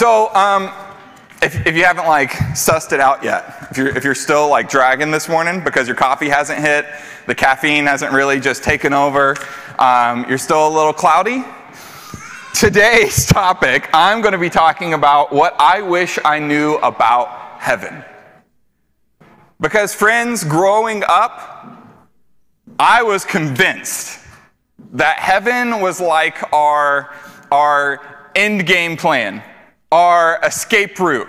So, 0.00 0.34
um, 0.34 0.72
if, 1.42 1.66
if 1.66 1.76
you 1.76 1.84
haven't 1.84 2.06
like 2.06 2.30
sussed 2.30 2.94
it 2.94 3.00
out 3.00 3.22
yet, 3.22 3.68
if 3.70 3.76
you're, 3.76 3.94
if 3.94 4.02
you're 4.02 4.14
still 4.14 4.48
like 4.48 4.70
dragging 4.70 5.10
this 5.10 5.28
morning 5.28 5.62
because 5.62 5.86
your 5.86 5.94
coffee 5.94 6.30
hasn't 6.30 6.58
hit, 6.58 6.86
the 7.26 7.34
caffeine 7.34 7.84
hasn't 7.84 8.10
really 8.10 8.40
just 8.40 8.64
taken 8.64 8.94
over, 8.94 9.36
um, 9.78 10.24
you're 10.26 10.38
still 10.38 10.66
a 10.66 10.72
little 10.74 10.94
cloudy, 10.94 11.44
today's 12.54 13.26
topic, 13.26 13.90
I'm 13.92 14.22
going 14.22 14.32
to 14.32 14.38
be 14.38 14.48
talking 14.48 14.94
about 14.94 15.34
what 15.34 15.54
I 15.60 15.82
wish 15.82 16.18
I 16.24 16.38
knew 16.38 16.76
about 16.76 17.60
heaven. 17.60 18.02
Because, 19.60 19.94
friends, 19.94 20.44
growing 20.44 21.02
up, 21.06 21.76
I 22.78 23.02
was 23.02 23.26
convinced 23.26 24.18
that 24.92 25.18
heaven 25.18 25.82
was 25.82 26.00
like 26.00 26.54
our, 26.54 27.14
our 27.52 28.30
end 28.34 28.66
game 28.66 28.96
plan 28.96 29.42
our 29.92 30.38
escape 30.44 30.98
route. 30.98 31.28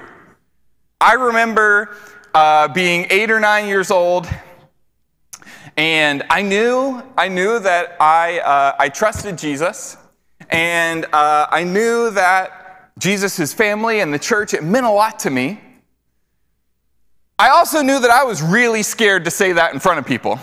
I 0.99 1.13
remember 1.13 1.95
uh, 2.33 2.67
being 2.67 3.07
eight 3.09 3.31
or 3.31 3.39
nine 3.39 3.67
years 3.67 3.91
old, 3.91 4.27
and 5.77 6.23
I 6.29 6.41
knew 6.41 7.01
I 7.17 7.27
knew 7.27 7.59
that 7.59 7.97
I 7.99 8.39
uh, 8.39 8.75
I 8.77 8.89
trusted 8.89 9.37
Jesus, 9.37 9.97
and 10.49 11.05
uh, 11.05 11.47
I 11.49 11.63
knew 11.63 12.11
that 12.11 12.91
Jesus, 12.99 13.53
family, 13.53 14.01
and 14.01 14.13
the 14.13 14.19
church 14.19 14.53
it 14.53 14.63
meant 14.63 14.85
a 14.85 14.91
lot 14.91 15.19
to 15.19 15.29
me. 15.29 15.59
I 17.39 17.49
also 17.49 17.81
knew 17.81 17.99
that 17.99 18.11
I 18.11 18.23
was 18.23 18.43
really 18.43 18.83
scared 18.83 19.25
to 19.25 19.31
say 19.31 19.53
that 19.53 19.73
in 19.73 19.79
front 19.79 19.97
of 19.97 20.05
people. 20.05 20.39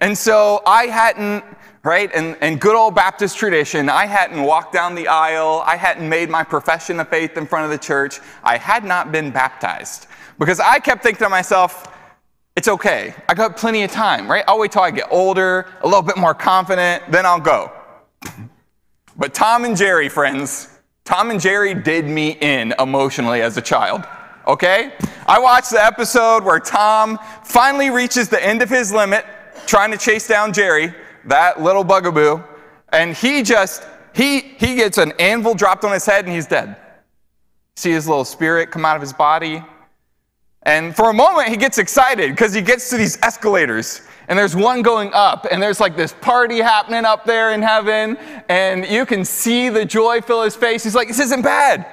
And 0.00 0.16
so 0.16 0.60
I 0.66 0.84
hadn't 0.84 1.42
right? 1.84 2.10
And, 2.14 2.36
and 2.40 2.60
good 2.60 2.74
old 2.74 2.94
Baptist 2.94 3.36
tradition, 3.36 3.88
I 3.88 4.06
hadn't 4.06 4.42
walked 4.42 4.72
down 4.72 4.94
the 4.94 5.08
aisle, 5.08 5.62
I 5.66 5.76
hadn't 5.76 6.08
made 6.08 6.28
my 6.28 6.42
profession 6.42 7.00
of 7.00 7.08
faith 7.08 7.36
in 7.36 7.46
front 7.46 7.64
of 7.64 7.70
the 7.70 7.78
church, 7.78 8.20
I 8.42 8.56
had 8.56 8.84
not 8.84 9.12
been 9.12 9.30
baptized. 9.30 10.06
Because 10.38 10.60
I 10.60 10.78
kept 10.78 11.02
thinking 11.02 11.24
to 11.24 11.28
myself, 11.28 11.92
it's 12.56 12.68
okay. 12.68 13.14
I 13.28 13.34
got 13.34 13.56
plenty 13.56 13.82
of 13.82 13.90
time, 13.90 14.28
right? 14.28 14.44
I'll 14.48 14.58
wait 14.58 14.72
till 14.72 14.82
I 14.82 14.90
get 14.90 15.08
older, 15.10 15.66
a 15.82 15.86
little 15.86 16.02
bit 16.02 16.16
more 16.16 16.34
confident, 16.34 17.04
then 17.10 17.24
I'll 17.24 17.40
go. 17.40 17.72
But 19.16 19.34
Tom 19.34 19.64
and 19.64 19.76
Jerry, 19.76 20.08
friends, 20.08 20.68
Tom 21.04 21.30
and 21.30 21.40
Jerry 21.40 21.74
did 21.74 22.04
me 22.04 22.36
in 22.40 22.74
emotionally 22.78 23.42
as 23.42 23.56
a 23.56 23.62
child. 23.62 24.04
Okay? 24.46 24.92
I 25.26 25.38
watched 25.38 25.70
the 25.70 25.84
episode 25.84 26.44
where 26.44 26.60
Tom 26.60 27.18
finally 27.44 27.90
reaches 27.90 28.28
the 28.28 28.44
end 28.44 28.62
of 28.62 28.68
his 28.68 28.92
limit 28.92 29.24
trying 29.66 29.90
to 29.90 29.98
chase 29.98 30.26
down 30.26 30.52
Jerry 30.52 30.94
that 31.28 31.62
little 31.62 31.84
bugaboo, 31.84 32.42
and 32.92 33.14
he 33.14 33.42
just, 33.42 33.86
he, 34.14 34.40
he 34.40 34.74
gets 34.74 34.98
an 34.98 35.12
anvil 35.18 35.54
dropped 35.54 35.84
on 35.84 35.92
his 35.92 36.04
head 36.04 36.24
and 36.24 36.34
he's 36.34 36.46
dead. 36.46 36.76
See 37.76 37.92
his 37.92 38.08
little 38.08 38.24
spirit 38.24 38.70
come 38.70 38.84
out 38.84 38.96
of 38.96 39.02
his 39.02 39.12
body. 39.12 39.62
And 40.62 40.94
for 40.94 41.10
a 41.10 41.14
moment, 41.14 41.48
he 41.48 41.56
gets 41.56 41.78
excited 41.78 42.30
because 42.30 42.52
he 42.52 42.60
gets 42.60 42.90
to 42.90 42.96
these 42.96 43.20
escalators. 43.22 44.02
And 44.26 44.38
there's 44.38 44.54
one 44.54 44.82
going 44.82 45.10
up, 45.14 45.46
and 45.50 45.62
there's 45.62 45.80
like 45.80 45.96
this 45.96 46.12
party 46.12 46.58
happening 46.58 47.06
up 47.06 47.24
there 47.24 47.52
in 47.52 47.62
heaven, 47.62 48.18
and 48.50 48.86
you 48.86 49.06
can 49.06 49.24
see 49.24 49.70
the 49.70 49.86
joy 49.86 50.20
fill 50.20 50.42
his 50.42 50.54
face. 50.54 50.84
He's 50.84 50.94
like, 50.94 51.08
This 51.08 51.20
isn't 51.20 51.40
bad. 51.40 51.86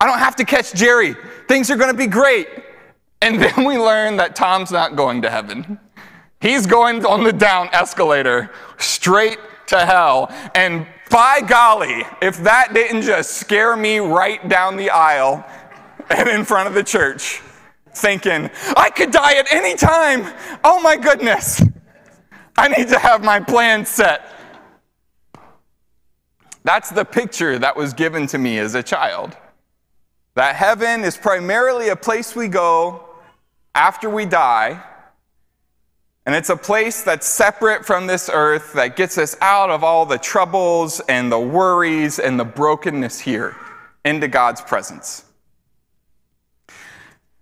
I 0.00 0.06
don't 0.06 0.18
have 0.18 0.36
to 0.36 0.44
catch 0.44 0.72
Jerry. 0.72 1.14
Things 1.48 1.70
are 1.70 1.76
going 1.76 1.90
to 1.90 1.96
be 1.96 2.06
great. 2.06 2.48
And 3.20 3.40
then 3.42 3.64
we 3.64 3.76
learn 3.76 4.16
that 4.16 4.36
Tom's 4.36 4.70
not 4.70 4.96
going 4.96 5.22
to 5.22 5.30
heaven. 5.30 5.78
He's 6.40 6.66
going 6.66 7.04
on 7.04 7.24
the 7.24 7.32
down 7.32 7.68
escalator 7.72 8.50
straight 8.78 9.38
to 9.68 9.84
hell. 9.84 10.32
And 10.54 10.86
by 11.10 11.40
golly, 11.40 12.04
if 12.20 12.42
that 12.42 12.74
didn't 12.74 13.02
just 13.02 13.38
scare 13.38 13.76
me 13.76 13.98
right 13.98 14.46
down 14.48 14.76
the 14.76 14.90
aisle 14.90 15.44
and 16.10 16.28
in 16.28 16.44
front 16.44 16.68
of 16.68 16.74
the 16.74 16.84
church, 16.84 17.40
thinking, 17.94 18.50
I 18.76 18.90
could 18.90 19.10
die 19.10 19.34
at 19.34 19.52
any 19.52 19.74
time. 19.74 20.32
Oh 20.62 20.80
my 20.80 20.96
goodness. 20.96 21.62
I 22.58 22.68
need 22.68 22.88
to 22.88 22.98
have 22.98 23.24
my 23.24 23.40
plan 23.40 23.84
set. 23.86 24.32
That's 26.64 26.90
the 26.90 27.04
picture 27.04 27.58
that 27.58 27.76
was 27.76 27.92
given 27.92 28.26
to 28.28 28.38
me 28.38 28.58
as 28.58 28.74
a 28.74 28.82
child. 28.82 29.36
That 30.34 30.56
heaven 30.56 31.02
is 31.04 31.16
primarily 31.16 31.88
a 31.88 31.96
place 31.96 32.36
we 32.36 32.48
go 32.48 33.08
after 33.74 34.10
we 34.10 34.26
die 34.26 34.82
and 36.26 36.34
it's 36.34 36.50
a 36.50 36.56
place 36.56 37.02
that's 37.02 37.24
separate 37.24 37.86
from 37.86 38.08
this 38.08 38.28
earth 38.32 38.72
that 38.72 38.96
gets 38.96 39.16
us 39.16 39.36
out 39.40 39.70
of 39.70 39.84
all 39.84 40.04
the 40.04 40.18
troubles 40.18 41.00
and 41.08 41.30
the 41.30 41.38
worries 41.38 42.18
and 42.18 42.38
the 42.38 42.44
brokenness 42.44 43.20
here 43.20 43.56
into 44.04 44.26
God's 44.26 44.60
presence. 44.60 45.24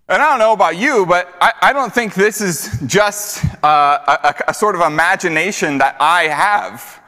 And 0.06 0.20
I 0.20 0.30
don't 0.30 0.38
know 0.38 0.52
about 0.52 0.76
you, 0.76 1.06
but 1.06 1.34
I, 1.40 1.52
I 1.62 1.72
don't 1.72 1.94
think 1.94 2.12
this 2.12 2.42
is 2.42 2.78
just 2.84 3.42
uh, 3.64 3.98
a, 4.06 4.34
a, 4.48 4.54
sort 4.54 4.74
of 4.74 4.82
imagination 4.82 5.78
that 5.78 5.96
I 5.98 6.24
have. 6.24 7.00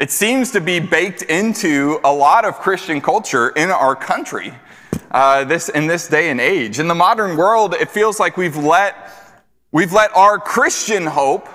It 0.00 0.10
seems 0.10 0.50
to 0.50 0.60
be 0.60 0.80
baked 0.80 1.22
into 1.22 2.00
a 2.02 2.12
lot 2.12 2.44
of 2.44 2.56
Christian 2.56 3.00
culture 3.00 3.50
in 3.50 3.70
our 3.70 3.94
country 3.94 4.52
uh, 5.12 5.44
this, 5.44 5.68
in 5.68 5.86
this 5.86 6.08
day 6.08 6.30
and 6.30 6.40
age. 6.40 6.80
In 6.80 6.88
the 6.88 6.96
modern 6.96 7.36
world, 7.36 7.74
it 7.74 7.88
feels 7.88 8.18
like 8.18 8.36
we've 8.36 8.56
let 8.56 9.21
We've 9.74 9.94
let 9.94 10.14
our 10.14 10.38
Christian 10.38 11.06
hope 11.06 11.48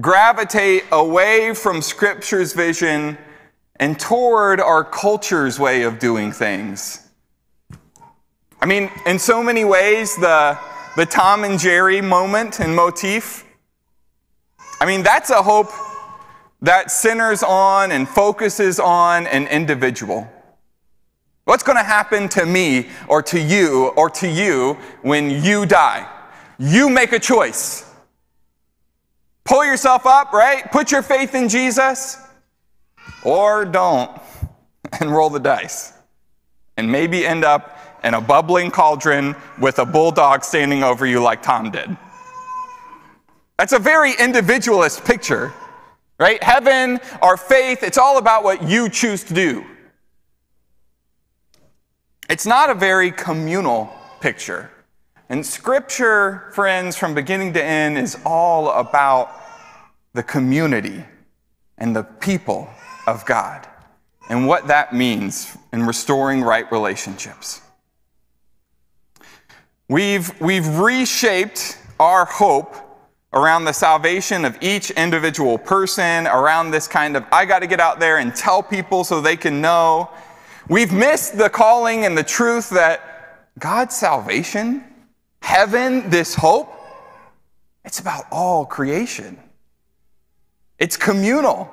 gravitate 0.00 0.82
away 0.90 1.54
from 1.54 1.80
Scripture's 1.80 2.54
vision 2.54 3.16
and 3.76 4.00
toward 4.00 4.60
our 4.60 4.82
culture's 4.82 5.60
way 5.60 5.84
of 5.84 6.00
doing 6.00 6.32
things. 6.32 7.06
I 8.60 8.66
mean, 8.66 8.90
in 9.06 9.20
so 9.20 9.44
many 9.44 9.64
ways, 9.64 10.16
the, 10.16 10.58
the 10.96 11.06
Tom 11.06 11.44
and 11.44 11.56
Jerry 11.56 12.00
moment 12.00 12.58
and 12.58 12.74
motif, 12.74 13.44
I 14.80 14.84
mean, 14.84 15.04
that's 15.04 15.30
a 15.30 15.40
hope 15.40 15.70
that 16.62 16.90
centers 16.90 17.44
on 17.44 17.92
and 17.92 18.08
focuses 18.08 18.80
on 18.80 19.28
an 19.28 19.46
individual. 19.46 20.28
What's 21.44 21.62
going 21.62 21.78
to 21.78 21.84
happen 21.84 22.28
to 22.30 22.44
me 22.44 22.88
or 23.06 23.22
to 23.22 23.40
you 23.40 23.92
or 23.94 24.10
to 24.10 24.28
you 24.28 24.74
when 25.02 25.30
you 25.44 25.64
die? 25.64 26.08
You 26.64 26.88
make 26.88 27.10
a 27.10 27.18
choice. 27.18 27.84
Pull 29.42 29.64
yourself 29.64 30.06
up, 30.06 30.32
right? 30.32 30.70
Put 30.70 30.92
your 30.92 31.02
faith 31.02 31.34
in 31.34 31.48
Jesus, 31.48 32.16
or 33.24 33.64
don't, 33.64 34.12
and 35.00 35.10
roll 35.10 35.28
the 35.28 35.40
dice. 35.40 35.92
And 36.76 36.90
maybe 36.90 37.26
end 37.26 37.44
up 37.44 37.76
in 38.04 38.14
a 38.14 38.20
bubbling 38.20 38.70
cauldron 38.70 39.34
with 39.60 39.80
a 39.80 39.84
bulldog 39.84 40.44
standing 40.44 40.84
over 40.84 41.04
you 41.04 41.20
like 41.20 41.42
Tom 41.42 41.72
did. 41.72 41.96
That's 43.58 43.72
a 43.72 43.80
very 43.80 44.12
individualist 44.20 45.04
picture, 45.04 45.52
right? 46.20 46.40
Heaven, 46.40 47.00
our 47.22 47.36
faith, 47.36 47.82
it's 47.82 47.98
all 47.98 48.18
about 48.18 48.44
what 48.44 48.62
you 48.62 48.88
choose 48.88 49.24
to 49.24 49.34
do. 49.34 49.64
It's 52.30 52.46
not 52.46 52.70
a 52.70 52.74
very 52.74 53.10
communal 53.10 53.92
picture. 54.20 54.70
And 55.32 55.46
scripture, 55.46 56.50
friends, 56.52 56.94
from 56.94 57.14
beginning 57.14 57.54
to 57.54 57.64
end, 57.64 57.96
is 57.96 58.18
all 58.26 58.68
about 58.68 59.34
the 60.12 60.22
community 60.22 61.06
and 61.78 61.96
the 61.96 62.02
people 62.02 62.68
of 63.06 63.24
God 63.24 63.66
and 64.28 64.46
what 64.46 64.66
that 64.66 64.94
means 64.94 65.56
in 65.72 65.86
restoring 65.86 66.42
right 66.42 66.70
relationships. 66.70 67.62
We've, 69.88 70.38
we've 70.38 70.68
reshaped 70.78 71.78
our 71.98 72.26
hope 72.26 72.76
around 73.32 73.64
the 73.64 73.72
salvation 73.72 74.44
of 74.44 74.58
each 74.60 74.90
individual 74.90 75.56
person, 75.56 76.26
around 76.26 76.72
this 76.72 76.86
kind 76.86 77.16
of, 77.16 77.24
I 77.32 77.46
got 77.46 77.60
to 77.60 77.66
get 77.66 77.80
out 77.80 78.00
there 78.00 78.18
and 78.18 78.36
tell 78.36 78.62
people 78.62 79.02
so 79.02 79.22
they 79.22 79.38
can 79.38 79.62
know. 79.62 80.10
We've 80.68 80.92
missed 80.92 81.38
the 81.38 81.48
calling 81.48 82.04
and 82.04 82.18
the 82.18 82.22
truth 82.22 82.68
that 82.68 83.48
God's 83.58 83.96
salvation 83.96 84.91
heaven, 85.42 86.08
this 86.08 86.34
hope, 86.34 86.72
it's 87.84 87.98
about 87.98 88.24
all 88.30 88.64
creation. 88.64 89.38
It's 90.78 90.96
communal. 90.96 91.70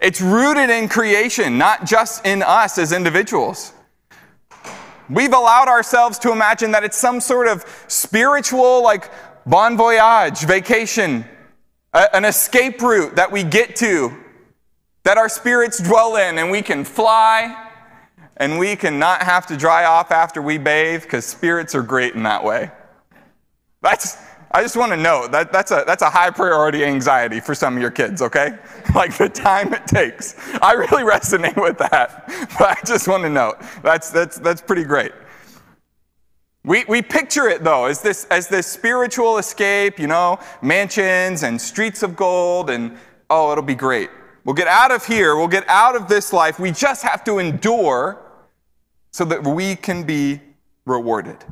It's 0.00 0.20
rooted 0.20 0.70
in 0.70 0.88
creation, 0.88 1.58
not 1.58 1.86
just 1.86 2.24
in 2.24 2.42
us 2.42 2.78
as 2.78 2.92
individuals. 2.92 3.72
We've 5.10 5.32
allowed 5.32 5.68
ourselves 5.68 6.18
to 6.20 6.32
imagine 6.32 6.70
that 6.72 6.84
it's 6.84 6.96
some 6.96 7.20
sort 7.20 7.48
of 7.48 7.64
spiritual, 7.88 8.82
like 8.82 9.10
bon 9.44 9.76
voyage, 9.76 10.40
vacation, 10.40 11.24
a, 11.92 12.14
an 12.14 12.24
escape 12.24 12.80
route 12.80 13.16
that 13.16 13.32
we 13.32 13.42
get 13.42 13.74
to, 13.76 14.16
that 15.02 15.18
our 15.18 15.28
spirits 15.28 15.78
dwell 15.78 16.16
in, 16.16 16.38
and 16.38 16.50
we 16.50 16.62
can 16.62 16.84
fly 16.84 17.67
and 18.38 18.58
we 18.58 18.76
can 18.76 18.98
not 18.98 19.22
have 19.22 19.46
to 19.46 19.56
dry 19.56 19.84
off 19.84 20.10
after 20.10 20.40
we 20.40 20.58
bathe 20.58 21.02
because 21.02 21.24
spirits 21.24 21.74
are 21.74 21.82
great 21.82 22.14
in 22.14 22.22
that 22.22 22.42
way. 22.42 22.70
That's, 23.82 24.16
I 24.52 24.62
just 24.62 24.76
want 24.76 24.92
to 24.92 24.96
note 24.96 25.32
that 25.32 25.52
that's 25.52 25.70
a, 25.72 25.84
that's 25.86 26.02
a 26.02 26.10
high 26.10 26.30
priority 26.30 26.84
anxiety 26.84 27.40
for 27.40 27.54
some 27.54 27.76
of 27.76 27.82
your 27.82 27.90
kids, 27.90 28.22
okay? 28.22 28.58
Like 28.94 29.16
the 29.18 29.28
time 29.28 29.74
it 29.74 29.86
takes. 29.86 30.34
I 30.62 30.72
really 30.72 31.02
resonate 31.10 31.60
with 31.60 31.76
that, 31.78 32.24
but 32.58 32.78
I 32.78 32.80
just 32.86 33.06
want 33.06 33.22
to 33.24 33.28
note 33.28 33.58
that's, 33.82 34.10
that's, 34.10 34.38
that's 34.38 34.62
pretty 34.62 34.84
great. 34.84 35.12
We, 36.64 36.84
we 36.88 37.02
picture 37.02 37.48
it 37.48 37.64
though 37.64 37.86
as 37.86 38.02
this, 38.02 38.24
as 38.30 38.48
this 38.48 38.66
spiritual 38.66 39.38
escape, 39.38 39.98
you 39.98 40.06
know, 40.06 40.38
mansions 40.62 41.42
and 41.42 41.60
streets 41.60 42.02
of 42.02 42.16
gold, 42.16 42.70
and 42.70 42.96
oh, 43.30 43.52
it'll 43.52 43.62
be 43.62 43.74
great. 43.74 44.10
We'll 44.44 44.54
get 44.54 44.68
out 44.68 44.90
of 44.90 45.04
here, 45.04 45.36
we'll 45.36 45.48
get 45.48 45.68
out 45.68 45.94
of 45.94 46.08
this 46.08 46.32
life. 46.32 46.58
We 46.58 46.70
just 46.70 47.02
have 47.02 47.22
to 47.24 47.38
endure 47.38 48.18
so 49.18 49.24
that 49.24 49.44
we 49.44 49.74
can 49.74 50.04
be 50.04 50.40
rewarded. 50.86 51.44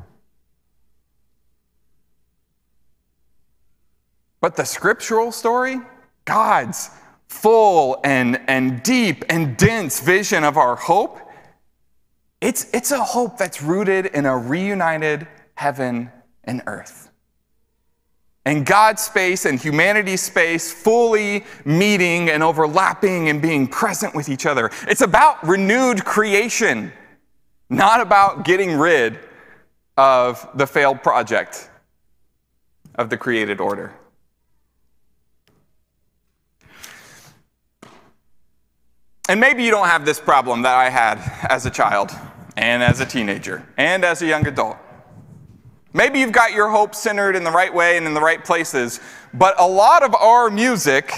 But 4.40 4.54
the 4.54 4.64
scriptural 4.64 5.32
story, 5.32 5.80
God's 6.24 6.90
full 7.26 7.98
and, 8.04 8.40
and 8.46 8.84
deep 8.84 9.24
and 9.28 9.56
dense 9.56 9.98
vision 9.98 10.44
of 10.44 10.56
our 10.56 10.76
hope, 10.76 11.18
it's, 12.40 12.72
it's 12.72 12.92
a 12.92 13.02
hope 13.02 13.36
that's 13.36 13.60
rooted 13.60 14.06
in 14.06 14.26
a 14.26 14.38
reunited 14.38 15.26
heaven 15.54 16.12
and 16.44 16.62
earth. 16.69 17.10
And 18.44 18.64
God's 18.64 19.02
space 19.02 19.44
and 19.44 19.58
humanity's 19.60 20.22
space 20.22 20.72
fully 20.72 21.44
meeting 21.64 22.30
and 22.30 22.44
overlapping 22.44 23.28
and 23.28 23.42
being 23.42 23.66
present 23.66 24.14
with 24.14 24.28
each 24.28 24.46
other. 24.46 24.70
It's 24.82 25.00
about 25.00 25.44
renewed 25.44 26.04
creation, 26.04 26.92
not 27.68 28.00
about 28.00 28.44
getting 28.44 28.76
rid 28.76 29.18
of 29.96 30.48
the 30.54 30.66
failed 30.66 31.02
project 31.02 31.70
of 32.94 33.10
the 33.10 33.16
created 33.16 33.60
order. 33.60 33.92
And 39.28 39.40
maybe 39.40 39.64
you 39.64 39.72
don't 39.72 39.88
have 39.88 40.04
this 40.04 40.20
problem 40.20 40.62
that 40.62 40.76
I 40.76 40.88
had 40.88 41.18
as 41.50 41.66
a 41.66 41.70
child 41.70 42.12
and 42.56 42.82
as 42.82 43.00
a 43.00 43.06
teenager 43.06 43.66
and 43.76 44.04
as 44.04 44.22
a 44.22 44.26
young 44.26 44.46
adult. 44.46 44.76
Maybe 45.92 46.20
you've 46.20 46.32
got 46.32 46.52
your 46.52 46.69
hope 46.69 46.94
centered 46.94 47.34
in 47.34 47.42
the 47.42 47.50
right 47.50 47.72
way 47.72 47.96
and 47.96 48.06
in 48.06 48.14
the 48.14 48.20
right 48.20 48.44
places, 48.44 49.00
but 49.34 49.58
a 49.58 49.66
lot 49.66 50.02
of 50.02 50.14
our 50.14 50.50
music 50.50 51.12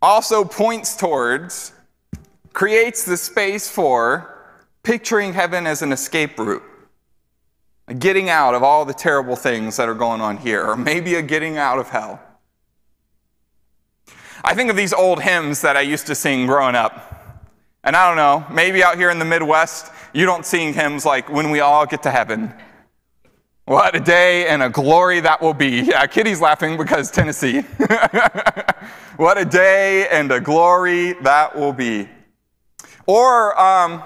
also 0.00 0.44
points 0.44 0.94
towards, 0.94 1.72
creates 2.52 3.04
the 3.04 3.16
space 3.16 3.68
for 3.68 4.31
picturing 4.82 5.32
heaven 5.32 5.66
as 5.66 5.82
an 5.82 5.92
escape 5.92 6.38
route. 6.38 6.62
A 7.88 7.94
getting 7.94 8.30
out 8.30 8.54
of 8.54 8.62
all 8.62 8.84
the 8.84 8.94
terrible 8.94 9.36
things 9.36 9.76
that 9.76 9.88
are 9.88 9.94
going 9.94 10.20
on 10.20 10.36
here, 10.36 10.64
or 10.64 10.76
maybe 10.76 11.14
a 11.16 11.22
getting 11.22 11.58
out 11.58 11.78
of 11.78 11.88
hell. 11.88 12.20
I 14.44 14.54
think 14.54 14.70
of 14.70 14.76
these 14.76 14.92
old 14.92 15.22
hymns 15.22 15.60
that 15.62 15.76
I 15.76 15.82
used 15.82 16.06
to 16.08 16.14
sing 16.14 16.46
growing 16.46 16.74
up. 16.74 17.08
And 17.84 17.96
I 17.96 18.06
don't 18.06 18.16
know, 18.16 18.46
maybe 18.54 18.82
out 18.84 18.96
here 18.96 19.10
in 19.10 19.18
the 19.18 19.24
Midwest, 19.24 19.92
you 20.12 20.26
don't 20.26 20.46
sing 20.46 20.72
hymns 20.72 21.04
like 21.04 21.28
When 21.28 21.50
We 21.50 21.60
All 21.60 21.86
Get 21.86 22.02
to 22.04 22.10
Heaven. 22.10 22.52
What 23.64 23.94
a 23.94 24.00
day 24.00 24.48
and 24.48 24.62
a 24.62 24.68
glory 24.68 25.20
that 25.20 25.40
will 25.40 25.54
be. 25.54 25.80
Yeah, 25.82 26.06
Kitty's 26.06 26.40
laughing 26.40 26.76
because 26.76 27.10
Tennessee. 27.10 27.60
what 29.16 29.38
a 29.38 29.44
day 29.44 30.08
and 30.08 30.30
a 30.32 30.40
glory 30.40 31.12
that 31.22 31.56
will 31.56 31.72
be. 31.72 32.08
Or 33.06 33.58
um, 33.60 34.02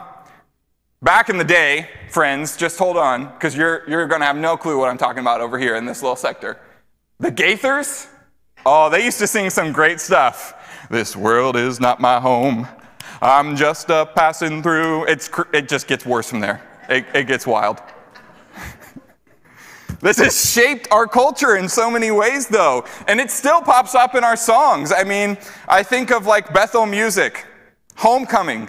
back 1.07 1.31
in 1.31 1.39
the 1.39 1.45
day, 1.45 1.89
friends, 2.11 2.57
just 2.57 2.79
hold 2.79 2.99
on, 2.99 3.33
because 3.33 3.57
you're, 3.57 3.89
you're 3.89 4.07
going 4.07 4.21
to 4.21 4.27
have 4.27 4.37
no 4.37 4.59
clue 4.59 4.79
what 4.79 4.91
I'm 4.91 4.99
talking 4.99 5.21
about 5.21 5.41
over 5.41 5.59
here 5.59 5.77
in 5.77 5.87
this 5.87 6.03
little 6.03 6.17
sector. 6.17 6.61
The 7.21 7.33
Gaithers, 7.33 8.09
Oh, 8.69 8.91
they 8.91 9.05
used 9.05 9.21
to 9.21 9.29
sing 9.29 9.49
some 9.49 9.71
great 9.71 10.01
stuff. 10.01 10.89
This 10.91 11.15
world 11.15 11.55
is 11.55 11.79
not 11.79 12.01
my 12.01 12.19
home. 12.19 12.67
I'm 13.23 13.55
just 13.55 13.91
a 13.91 14.11
passing 14.17 14.61
through. 14.61 15.05
It's, 15.05 15.31
it 15.53 15.69
just 15.69 15.87
gets 15.87 16.05
worse 16.05 16.29
from 16.29 16.41
there. 16.41 16.61
It, 16.89 17.07
it 17.15 17.29
gets 17.29 17.47
wild. 17.47 17.81
this 20.01 20.19
has 20.19 20.51
shaped 20.53 20.89
our 20.91 21.07
culture 21.07 21.55
in 21.55 21.69
so 21.69 21.89
many 21.89 22.11
ways, 22.11 22.49
though, 22.49 22.85
and 23.07 23.21
it 23.21 23.31
still 23.31 23.63
pops 23.63 23.95
up 23.95 24.17
in 24.17 24.25
our 24.25 24.37
songs. 24.37 24.91
I 24.93 25.05
mean, 25.05 25.39
I 25.69 25.85
think 25.85 26.11
of 26.11 26.27
like 26.27 26.53
Bethel 26.53 26.87
music, 26.87 27.47
Homecoming. 27.95 28.69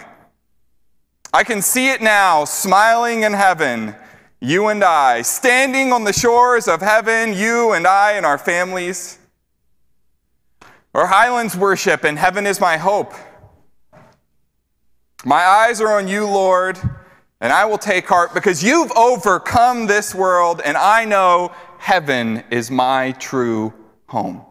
I 1.38 1.44
can 1.44 1.62
see 1.62 1.90
it 1.90 2.02
now, 2.02 2.44
smiling 2.44 3.22
in 3.22 3.32
heaven, 3.32 3.94
you 4.40 4.66
and 4.66 4.82
I, 4.82 5.22
standing 5.22 5.92
on 5.92 6.02
the 6.02 6.12
shores 6.12 6.66
of 6.66 6.80
heaven, 6.80 7.32
you 7.32 7.74
and 7.74 7.86
I 7.86 8.14
and 8.14 8.26
our 8.26 8.38
families. 8.38 9.20
Or 10.92 11.06
Highlands 11.06 11.56
worship, 11.56 12.02
and 12.02 12.18
heaven 12.18 12.44
is 12.44 12.60
my 12.60 12.76
hope. 12.76 13.14
My 15.24 15.44
eyes 15.44 15.80
are 15.80 15.96
on 15.96 16.08
you, 16.08 16.26
Lord, 16.26 16.76
and 17.40 17.52
I 17.52 17.66
will 17.66 17.78
take 17.78 18.08
heart 18.08 18.34
because 18.34 18.64
you've 18.64 18.90
overcome 18.96 19.86
this 19.86 20.16
world, 20.16 20.60
and 20.64 20.76
I 20.76 21.04
know 21.04 21.52
heaven 21.78 22.42
is 22.50 22.68
my 22.68 23.12
true 23.12 23.72
home. 24.08 24.44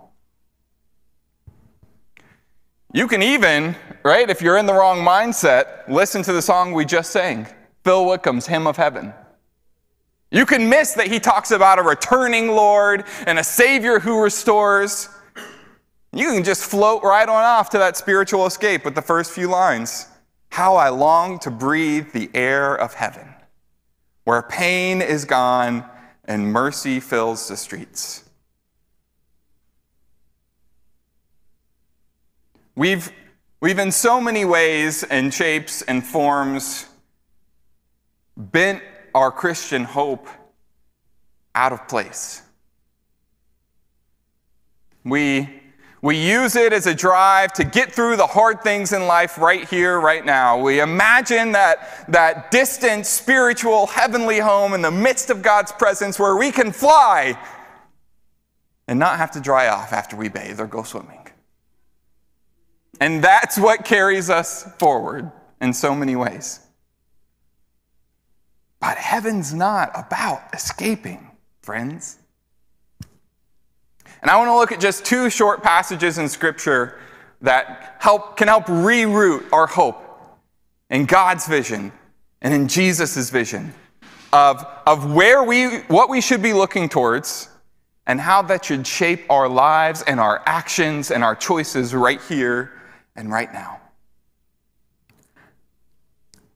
You 2.94 3.10
can 3.10 3.22
even, 3.22 3.76
right, 4.08 4.30
if 4.30 4.42
you're 4.42 4.58
in 4.58 4.66
the 4.66 4.74
wrong 4.74 5.00
mindset, 5.00 5.88
listen 5.88 6.24
to 6.24 6.34
the 6.34 6.42
song 6.42 6.72
we 6.72 6.86
just 6.86 7.12
sang 7.12 7.48
Phil 7.84 8.06
Wickham's 8.06 8.48
Hymn 8.48 8.68
of 8.68 8.78
Heaven. 8.78 9.14
You 10.32 10.46
can 10.46 10.70
miss 10.70 10.94
that 10.94 11.08
he 11.08 11.20
talks 11.20 11.52
about 11.52 11.80
a 11.80 11.84
returning 11.84 12.50
Lord 12.50 13.06
and 13.26 13.40
a 13.40 13.44
Savior 13.44 14.00
who 14.00 14.22
restores. 14.22 15.10
You 16.12 16.32
can 16.34 16.44
just 16.44 16.64
float 16.64 17.04
right 17.04 17.28
on 17.28 17.44
off 17.44 17.70
to 17.72 17.78
that 17.78 17.96
spiritual 17.96 18.46
escape 18.46 18.84
with 18.84 18.96
the 18.96 19.02
first 19.02 19.32
few 19.32 19.48
lines. 19.48 20.08
How 20.50 20.76
I 20.76 20.90
long 20.90 21.40
to 21.40 21.52
breathe 21.52 22.12
the 22.12 22.30
air 22.34 22.76
of 22.76 22.94
heaven, 22.94 23.34
where 24.24 24.42
pain 24.42 25.02
is 25.02 25.26
gone 25.26 25.86
and 26.26 26.52
mercy 26.52 27.00
fills 27.00 27.48
the 27.48 27.56
streets. 27.56 28.24
We've, 32.76 33.12
we've 33.60 33.80
in 33.80 33.92
so 33.92 34.22
many 34.22 34.46
ways 34.46 35.04
and 35.04 35.34
shapes 35.34 35.82
and 35.82 36.06
forms 36.06 36.86
bent 38.36 38.84
our 39.16 39.32
Christian 39.32 39.84
hope 39.84 40.28
out 41.56 41.74
of 41.74 41.88
place. 41.88 42.42
We 45.04 45.58
we 46.02 46.16
use 46.16 46.56
it 46.56 46.74
as 46.74 46.86
a 46.86 46.94
drive 46.94 47.54
to 47.54 47.64
get 47.64 47.92
through 47.92 48.18
the 48.18 48.28
hard 48.28 48.62
things 48.62 48.94
in 48.94 49.08
life 49.08 49.40
right 49.40 49.68
here, 49.68 50.00
right 50.00 50.24
now. 50.24 50.60
We 50.60 50.80
imagine 50.80 51.54
that, 51.54 52.06
that 52.10 52.52
distant, 52.52 53.08
spiritual, 53.08 53.88
heavenly 53.88 54.38
home 54.38 54.74
in 54.74 54.82
the 54.82 54.92
midst 54.92 55.32
of 55.32 55.42
God's 55.42 55.72
presence 55.72 56.20
where 56.20 56.36
we 56.36 56.52
can 56.52 56.72
fly 56.72 57.38
and 58.88 59.00
not 59.00 59.18
have 59.18 59.32
to 59.32 59.42
dry 59.42 59.70
off 59.70 59.92
after 59.92 60.16
we 60.16 60.30
bathe 60.30 60.60
or 60.60 60.68
go 60.68 60.84
swimming. 60.84 61.27
And 63.00 63.24
that's 63.24 63.58
what 63.58 63.86
carries 63.86 64.30
us 64.30 64.64
forward 64.78 65.32
in 65.62 65.74
so 65.74 65.94
many 65.94 66.16
ways. 66.16 66.60
But 68.80 68.98
heaven's 68.98 69.54
not 69.54 69.92
about 69.96 70.42
escaping, 70.54 71.32
friends. 71.62 72.20
And 74.22 74.32
I 74.32 74.38
want 74.38 74.50
to 74.50 74.56
look 74.56 74.72
at 74.72 74.80
just 74.80 75.06
two 75.06 75.30
short 75.30 75.64
passages 75.64 76.18
in 76.18 76.28
Scripture 76.28 77.00
that 77.42 77.98
help, 78.00 78.38
can 78.38 78.48
help 78.48 78.66
reroute 78.66 79.52
our 79.52 79.68
hope 79.68 80.04
in 80.90 81.06
God's 81.06 81.48
vision 81.48 81.92
and 82.42 82.54
in 82.54 82.68
Jesus' 82.68 83.30
vision 83.30 83.74
of, 84.34 84.66
of 84.86 85.14
where 85.14 85.44
we, 85.44 85.80
what 85.82 86.10
we 86.10 86.22
should 86.22 86.42
be 86.42 86.54
looking 86.54 86.90
towards 86.90 87.50
and 88.08 88.22
how 88.22 88.42
that 88.44 88.66
should 88.66 88.88
shape 88.88 89.26
our 89.30 89.50
lives 89.50 90.04
and 90.04 90.20
our 90.20 90.42
actions 90.46 91.12
and 91.12 91.24
our 91.24 91.36
choices 91.36 91.94
right 91.94 92.22
here 92.22 92.77
and 93.18 93.30
right 93.32 93.52
now. 93.52 93.82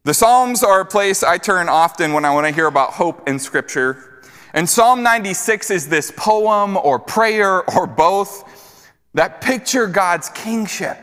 The 0.03 0.13
Psalms 0.13 0.63
are 0.63 0.81
a 0.81 0.85
place 0.85 1.21
I 1.21 1.37
turn 1.37 1.69
often 1.69 2.13
when 2.13 2.25
I 2.25 2.33
want 2.33 2.47
to 2.47 2.53
hear 2.53 2.67
about 2.67 2.93
hope 2.93 3.27
in 3.27 3.37
Scripture. 3.37 4.23
And 4.53 4.67
Psalm 4.67 5.03
96 5.03 5.69
is 5.69 5.89
this 5.89 6.11
poem 6.15 6.77
or 6.77 6.97
prayer 6.97 7.69
or 7.69 7.85
both 7.85 8.89
that 9.13 9.41
picture 9.41 9.87
God's 9.87 10.29
kingship 10.29 10.97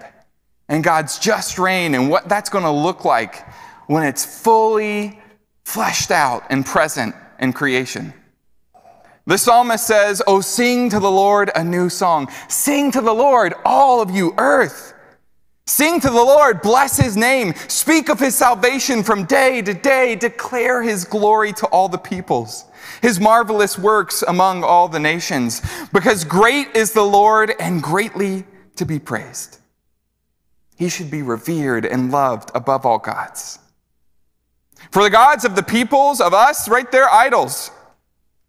and 0.69 0.83
God's 0.83 1.19
just 1.19 1.59
reign 1.59 1.95
and 1.95 2.11
what 2.11 2.29
that's 2.29 2.51
going 2.51 2.65
to 2.65 2.71
look 2.71 3.05
like 3.05 3.47
when 3.87 4.03
it's 4.03 4.43
fully 4.43 5.21
fleshed 5.65 6.11
out 6.11 6.45
and 6.51 6.65
present 6.65 7.15
in 7.39 7.53
creation. 7.53 8.13
The 9.27 9.39
psalmist 9.39 9.87
says, 9.87 10.23
Oh, 10.27 10.41
sing 10.41 10.89
to 10.91 10.99
the 10.99 11.11
Lord 11.11 11.51
a 11.55 11.63
new 11.63 11.89
song. 11.89 12.29
Sing 12.49 12.91
to 12.93 13.01
the 13.01 13.13
Lord, 13.13 13.55
all 13.65 14.01
of 14.01 14.11
you 14.11 14.35
earth. 14.39 14.95
Sing 15.69 16.01
to 16.01 16.09
the 16.09 16.15
Lord, 16.15 16.63
bless 16.63 16.97
his 16.97 17.15
name, 17.15 17.53
speak 17.69 18.09
of 18.09 18.19
his 18.19 18.35
salvation 18.35 19.03
from 19.03 19.27
day 19.27 19.61
to 19.61 19.75
day, 19.75 20.17
declare 20.17 20.83
his 20.83 21.05
glory 21.05 21.53
to 21.53 21.67
all 21.67 21.91
the 21.91 21.99
peoples, 21.99 22.65
his 23.03 23.21
marvelous 23.21 23.79
works 23.79 24.23
among 24.27 24.65
all 24.65 24.89
the 24.89 24.99
nations, 24.99 25.61
because 25.93 26.25
great 26.25 26.69
is 26.75 26.93
the 26.93 27.05
Lord 27.05 27.53
and 27.61 27.83
greatly 27.83 28.47
to 28.77 28.87
be 28.87 28.99
praised. 28.99 29.59
He 30.79 30.89
should 30.89 31.11
be 31.11 31.21
revered 31.21 31.85
and 31.85 32.11
loved 32.11 32.51
above 32.55 32.87
all 32.87 32.99
gods. 32.99 33.59
For 34.91 35.03
the 35.03 35.11
gods 35.11 35.45
of 35.45 35.55
the 35.55 35.63
peoples, 35.63 36.23
of 36.23 36.33
us, 36.33 36.67
right 36.67 36.91
there, 36.91 37.11
idols. 37.11 37.71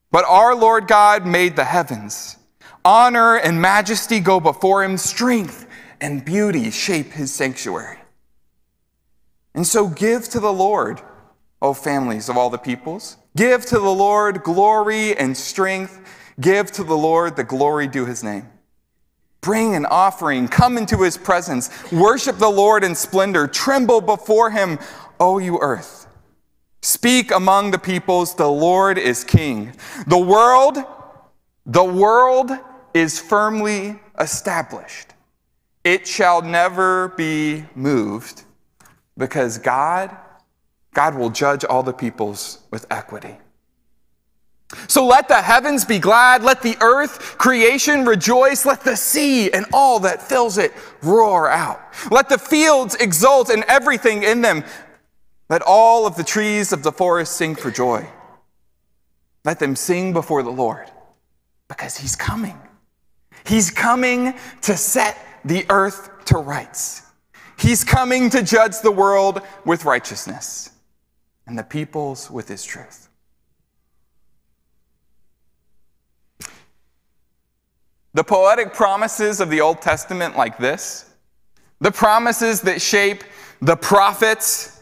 But 0.09 0.23
our 0.23 0.55
Lord 0.55 0.87
God 0.87 1.25
made 1.25 1.57
the 1.57 1.65
heavens. 1.65 2.37
Honor 2.85 3.35
and 3.35 3.61
majesty 3.61 4.21
go 4.21 4.39
before 4.39 4.85
him, 4.85 4.95
strength 4.95 5.65
and 6.01 6.23
beauty 6.23 6.71
shape 6.71 7.11
his 7.11 7.33
sanctuary. 7.33 7.99
And 9.53 9.65
so 9.65 9.87
give 9.87 10.29
to 10.29 10.39
the 10.39 10.53
Lord, 10.53 11.01
O 11.61 11.73
families 11.73 12.29
of 12.29 12.37
all 12.37 12.49
the 12.49 12.57
peoples. 12.57 13.17
Give 13.35 13.65
to 13.65 13.79
the 13.79 13.93
Lord 13.93 14.43
glory 14.43 15.17
and 15.17 15.35
strength. 15.35 15.99
Give 16.39 16.71
to 16.71 16.83
the 16.83 16.97
Lord 16.97 17.35
the 17.35 17.43
glory 17.43 17.87
due 17.87 18.05
his 18.05 18.23
name. 18.23 18.47
Bring 19.41 19.75
an 19.75 19.85
offering, 19.85 20.47
come 20.47 20.77
into 20.77 21.01
his 21.03 21.17
presence, 21.17 21.69
worship 21.91 22.37
the 22.37 22.49
Lord 22.49 22.83
in 22.83 22.93
splendor, 22.93 23.47
tremble 23.47 24.01
before 24.01 24.51
him, 24.51 24.79
O 25.19 25.37
you 25.37 25.59
earth. 25.59 26.07
Speak 26.81 27.31
among 27.31 27.71
the 27.71 27.79
peoples, 27.79 28.35
the 28.35 28.49
Lord 28.49 28.97
is 28.97 29.23
king. 29.23 29.73
The 30.07 30.17
world, 30.17 30.77
the 31.65 31.83
world 31.83 32.51
is 32.93 33.19
firmly 33.19 33.99
established. 34.19 35.13
It 35.83 36.07
shall 36.07 36.41
never 36.41 37.09
be 37.09 37.65
moved 37.75 38.43
because 39.17 39.57
God, 39.57 40.15
God 40.93 41.15
will 41.15 41.29
judge 41.29 41.63
all 41.63 41.83
the 41.83 41.93
peoples 41.93 42.59
with 42.71 42.85
equity. 42.91 43.37
So 44.87 45.05
let 45.07 45.27
the 45.27 45.41
heavens 45.41 45.83
be 45.83 45.97
glad, 45.97 46.43
let 46.43 46.61
the 46.61 46.77
earth, 46.79 47.37
creation 47.37 48.05
rejoice, 48.05 48.65
let 48.65 48.81
the 48.81 48.95
sea 48.95 49.51
and 49.51 49.65
all 49.73 49.99
that 50.01 50.21
fills 50.21 50.57
it 50.57 50.73
roar 51.01 51.49
out. 51.49 51.81
Let 52.11 52.29
the 52.29 52.37
fields 52.37 52.95
exult 52.95 53.49
and 53.49 53.63
everything 53.63 54.21
in 54.23 54.41
them. 54.41 54.63
Let 55.49 55.63
all 55.63 56.05
of 56.05 56.15
the 56.15 56.23
trees 56.23 56.71
of 56.71 56.83
the 56.83 56.91
forest 56.91 57.35
sing 57.35 57.55
for 57.55 57.71
joy. 57.71 58.07
Let 59.43 59.57
them 59.57 59.75
sing 59.75 60.13
before 60.13 60.43
the 60.43 60.51
Lord 60.51 60.91
because 61.67 61.97
he's 61.97 62.15
coming. 62.15 62.59
He's 63.45 63.71
coming 63.71 64.35
to 64.61 64.77
set 64.77 65.17
the 65.45 65.65
earth 65.69 66.25
to 66.25 66.37
rights. 66.37 67.03
He's 67.57 67.83
coming 67.83 68.29
to 68.29 68.41
judge 68.41 68.79
the 68.81 68.91
world 68.91 69.41
with 69.65 69.83
righteousness 69.85 70.71
and 71.45 71.57
the 71.57 71.63
peoples 71.63 72.31
with 72.31 72.47
his 72.47 72.63
truth. 72.63 73.09
The 78.13 78.23
poetic 78.23 78.73
promises 78.73 79.39
of 79.39 79.49
the 79.49 79.61
Old 79.61 79.81
Testament, 79.81 80.37
like 80.37 80.57
this, 80.57 81.05
the 81.79 81.91
promises 81.91 82.61
that 82.61 82.81
shape 82.81 83.23
the 83.61 83.75
prophets, 83.75 84.81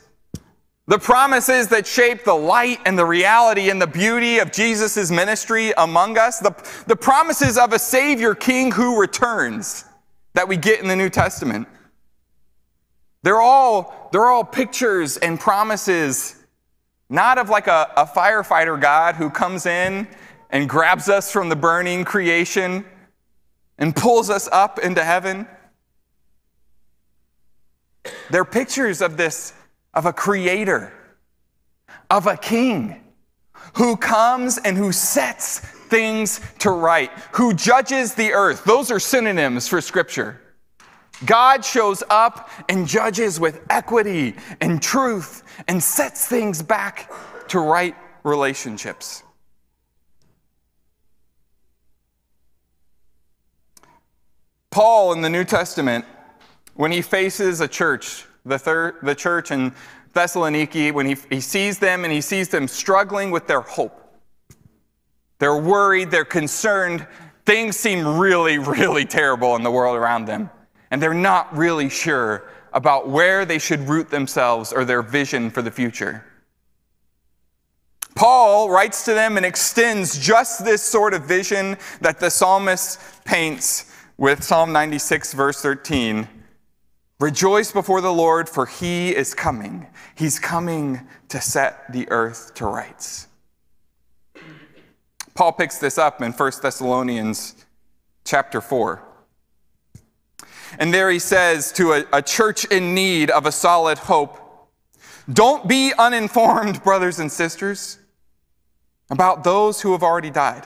the 0.88 1.00
promises 1.00 1.68
that 1.70 1.86
shape 1.86 2.24
the 2.24 2.34
light 2.34 2.80
and 2.86 2.98
the 2.98 3.06
reality 3.06 3.70
and 3.70 3.82
the 3.82 3.88
beauty 3.88 4.40
of 4.40 4.52
Jesus' 4.52 5.12
ministry 5.12 5.74
among 5.78 6.18
us, 6.18 6.40
the, 6.40 6.56
the 6.88 6.96
promises 6.96 7.58
of 7.58 7.74
a 7.74 7.80
Savior 7.80 8.34
King 8.34 8.72
who 8.72 9.00
returns 9.00 9.84
that 10.38 10.48
we 10.48 10.56
get 10.56 10.80
in 10.80 10.88
the 10.88 10.96
New 10.96 11.10
Testament. 11.10 11.68
They're 13.24 13.42
all, 13.42 14.08
they're 14.12 14.28
all 14.28 14.44
pictures 14.44 15.18
and 15.18 15.40
promises, 15.40 16.36
not 17.10 17.40
of 17.40 17.50
like 17.50 17.66
a, 17.66 17.92
a 17.98 18.06
firefighter 18.06 18.80
God 18.80 19.16
who 19.16 19.32
comes 19.32 19.66
in 19.66 20.08
and 20.52 20.70
grabs 20.70 21.10
us 21.10 21.32
from 21.32 21.50
the 21.50 21.56
burning 21.56 22.06
creation 22.06 22.86
and 23.80 23.96
pulls 23.96 24.30
us 24.30 24.48
up 24.52 24.78
into 24.78 25.04
heaven. 25.04 25.48
They're 28.30 28.46
pictures 28.46 29.02
of 29.02 29.18
this, 29.18 29.54
of 29.96 30.06
a 30.06 30.14
creator, 30.14 30.94
of 32.12 32.28
a 32.28 32.38
king 32.38 33.04
who 33.74 33.98
comes 33.98 34.60
and 34.60 34.78
who 34.78 34.92
sets 34.92 35.62
things 35.90 36.42
to 36.60 36.72
right, 36.72 37.12
who 37.34 37.54
judges 37.54 38.14
the 38.14 38.34
earth. 38.34 38.64
Those 38.64 38.92
are 38.92 39.00
synonyms 39.00 39.68
for 39.68 39.82
Scripture. 39.82 40.42
God 41.26 41.66
shows 41.66 42.04
up 42.10 42.50
and 42.70 42.88
judges 42.88 43.40
with 43.40 43.66
equity 43.70 44.36
and 44.62 44.82
truth 44.82 45.44
and 45.68 45.82
sets 45.82 46.28
things 46.28 46.62
back 46.62 47.12
to 47.50 47.60
right 47.60 47.96
relationships. 48.24 49.24
Paul 54.70 55.14
in 55.14 55.22
the 55.22 55.30
New 55.30 55.44
Testament, 55.44 56.06
when 56.76 56.92
he 56.92 57.02
faces 57.02 57.62
a 57.62 57.68
church, 57.68 58.26
the, 58.46 58.60
third, 58.60 58.98
the 59.02 59.16
church 59.16 59.50
in 59.50 59.74
Thessaloniki, 60.14 60.92
when 60.92 61.08
he, 61.08 61.16
he 61.32 61.42
sees 61.42 61.80
them 61.80 62.04
and 62.04 62.14
he 62.14 62.22
sees 62.22 62.50
them 62.50 62.68
struggling 62.68 63.32
with 63.32 63.48
their 63.48 63.62
hope, 63.62 64.07
they're 65.40 65.58
worried, 65.58 66.12
they're 66.12 66.26
concerned. 66.26 67.06
Things 67.46 67.78
seem 67.78 68.18
really, 68.18 68.58
really 68.58 69.06
terrible 69.06 69.56
in 69.56 69.64
the 69.64 69.72
world 69.72 69.98
around 69.98 70.26
them. 70.26 70.50
And 70.92 71.02
they're 71.02 71.14
not 71.14 71.56
really 71.56 71.90
sure 71.90 72.50
about 72.74 73.10
where 73.10 73.46
they 73.46 73.60
should 73.60 73.82
root 73.88 74.10
themselves 74.10 74.72
or 74.72 74.86
their 74.86 75.02
vision 75.02 75.50
for 75.50 75.62
the 75.62 75.72
future. 75.72 76.24
Paul 78.16 78.72
writes 78.72 79.06
to 79.06 79.14
them 79.14 79.38
and 79.38 79.46
extends 79.46 80.18
just 80.18 80.66
this 80.66 80.82
sort 80.82 81.14
of 81.14 81.26
vision 81.26 81.78
that 82.02 82.20
the 82.20 82.32
psalmist 82.32 83.00
paints 83.26 83.94
with 84.18 84.44
Psalm 84.44 84.72
96, 84.72 85.34
verse 85.34 85.62
13. 85.62 86.28
Rejoice 87.20 87.72
before 87.72 88.02
the 88.02 88.12
Lord, 88.12 88.50
for 88.50 88.66
he 88.66 89.16
is 89.16 89.34
coming. 89.34 89.88
He's 90.16 90.40
coming 90.40 91.02
to 91.30 91.40
set 91.40 91.92
the 91.92 92.10
earth 92.10 92.54
to 92.56 92.66
rights. 92.66 93.27
Paul 95.38 95.52
picks 95.52 95.78
this 95.78 96.00
up 96.00 96.24
in 96.24 96.32
1 96.32 96.52
Thessalonians 96.64 97.64
chapter 98.26 98.60
4. 98.60 99.04
And 100.80 100.92
there 100.92 101.12
he 101.12 101.20
says 101.20 101.72
to 101.74 101.94
a, 101.94 102.06
a, 102.12 102.24
church 102.24 102.66
in 102.66 102.96
need 102.96 103.30
of 103.30 103.46
a 103.46 103.52
solid 103.52 104.00
hope 104.00 104.40
Don't 105.32 105.68
be 105.68 105.94
uninformed, 105.96 106.84
brothers 106.84 107.20
and 107.20 107.32
sisters, 107.32 108.00
about 109.12 109.44
those 109.44 109.80
who 109.80 109.92
have 109.92 110.02
already 110.02 110.32
died. 110.32 110.66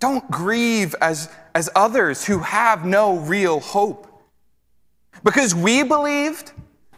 Don't 0.00 0.28
grieve 0.28 0.96
as, 1.00 1.30
as 1.54 1.70
others 1.76 2.24
who 2.24 2.40
have 2.40 2.84
no 2.84 3.18
real 3.18 3.60
hope. 3.60 4.10
Because 5.22 5.54
we 5.54 5.84
believed 5.84 6.50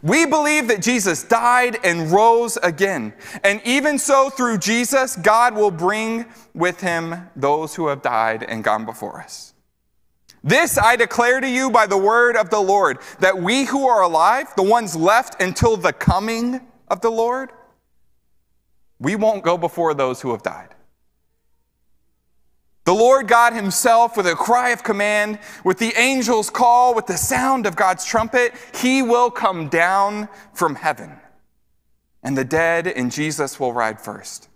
we 0.03 0.25
believe 0.25 0.67
that 0.67 0.81
Jesus 0.81 1.23
died 1.23 1.77
and 1.83 2.11
rose 2.11 2.57
again. 2.57 3.13
And 3.43 3.61
even 3.65 3.97
so, 3.97 4.29
through 4.29 4.59
Jesus, 4.59 5.15
God 5.15 5.55
will 5.55 5.71
bring 5.71 6.25
with 6.53 6.81
him 6.81 7.29
those 7.35 7.75
who 7.75 7.87
have 7.87 8.01
died 8.01 8.43
and 8.43 8.63
gone 8.63 8.85
before 8.85 9.21
us. 9.21 9.53
This 10.43 10.77
I 10.77 10.95
declare 10.95 11.41
to 11.41 11.49
you 11.49 11.69
by 11.69 11.87
the 11.87 11.97
word 11.97 12.37
of 12.37 12.49
the 12.49 12.59
Lord, 12.59 12.99
that 13.19 13.37
we 13.37 13.65
who 13.65 13.87
are 13.87 14.01
alive, 14.01 14.47
the 14.55 14.63
ones 14.63 14.95
left 14.95 15.41
until 15.41 15.75
the 15.75 15.93
coming 15.93 16.61
of 16.87 17.01
the 17.01 17.09
Lord, 17.11 17.51
we 18.99 19.15
won't 19.15 19.43
go 19.43 19.57
before 19.57 19.93
those 19.93 20.21
who 20.21 20.31
have 20.31 20.43
died. 20.43 20.73
The 22.87 22.93
Lord 22.93 23.27
God 23.27 23.51
Himself, 23.51 24.15
with 24.15 24.27
a 24.27 24.33
cry 24.33 24.69
of 24.69 24.81
command, 24.81 25.39
with 25.65 25.77
the 25.77 25.93
angel's 25.97 26.49
call, 26.49 26.95
with 26.95 27.05
the 27.05 27.17
sound 27.17 27.65
of 27.65 27.75
God's 27.75 28.05
trumpet, 28.05 28.53
He 28.73 29.01
will 29.01 29.29
come 29.29 29.67
down 29.67 30.29
from 30.53 30.75
heaven. 30.75 31.11
And 32.23 32.37
the 32.37 32.45
dead 32.45 32.87
in 32.87 33.09
Jesus 33.09 33.59
will 33.59 33.73
ride 33.73 33.99
first. 33.99 34.47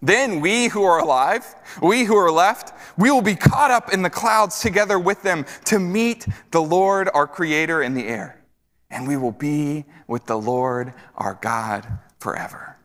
Then 0.00 0.40
we 0.40 0.68
who 0.68 0.84
are 0.84 1.00
alive, 1.00 1.44
we 1.82 2.04
who 2.04 2.16
are 2.16 2.32
left, 2.32 2.72
we 2.96 3.10
will 3.10 3.20
be 3.20 3.36
caught 3.36 3.70
up 3.70 3.92
in 3.92 4.00
the 4.00 4.08
clouds 4.08 4.60
together 4.60 4.98
with 4.98 5.22
them 5.22 5.44
to 5.66 5.78
meet 5.78 6.26
the 6.50 6.62
Lord 6.62 7.10
our 7.12 7.26
Creator 7.26 7.82
in 7.82 7.92
the 7.92 8.06
air. 8.06 8.42
And 8.88 9.06
we 9.06 9.18
will 9.18 9.32
be 9.32 9.84
with 10.06 10.24
the 10.24 10.38
Lord 10.38 10.94
our 11.14 11.34
God 11.34 11.86
forever. 12.20 12.78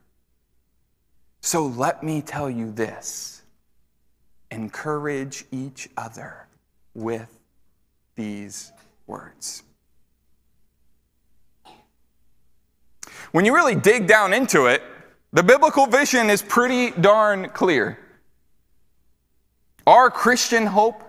So 1.39 1.65
let 1.65 2.03
me 2.03 2.21
tell 2.21 2.49
you 2.49 2.73
this 2.73 3.42
encourage 4.53 5.45
each 5.51 5.89
other 5.97 6.47
with 6.93 7.39
these 8.15 8.71
words. 9.07 9.63
When 13.31 13.45
you 13.45 13.55
really 13.55 13.75
dig 13.75 14.05
down 14.05 14.31
into 14.31 14.67
it, 14.67 14.83
the 15.31 15.41
biblical 15.41 15.87
vision 15.87 16.29
is 16.29 16.43
pretty 16.43 16.91
darn 16.91 17.49
clear. 17.49 17.97
Our 19.87 20.11
Christian 20.11 20.67
hope, 20.67 21.03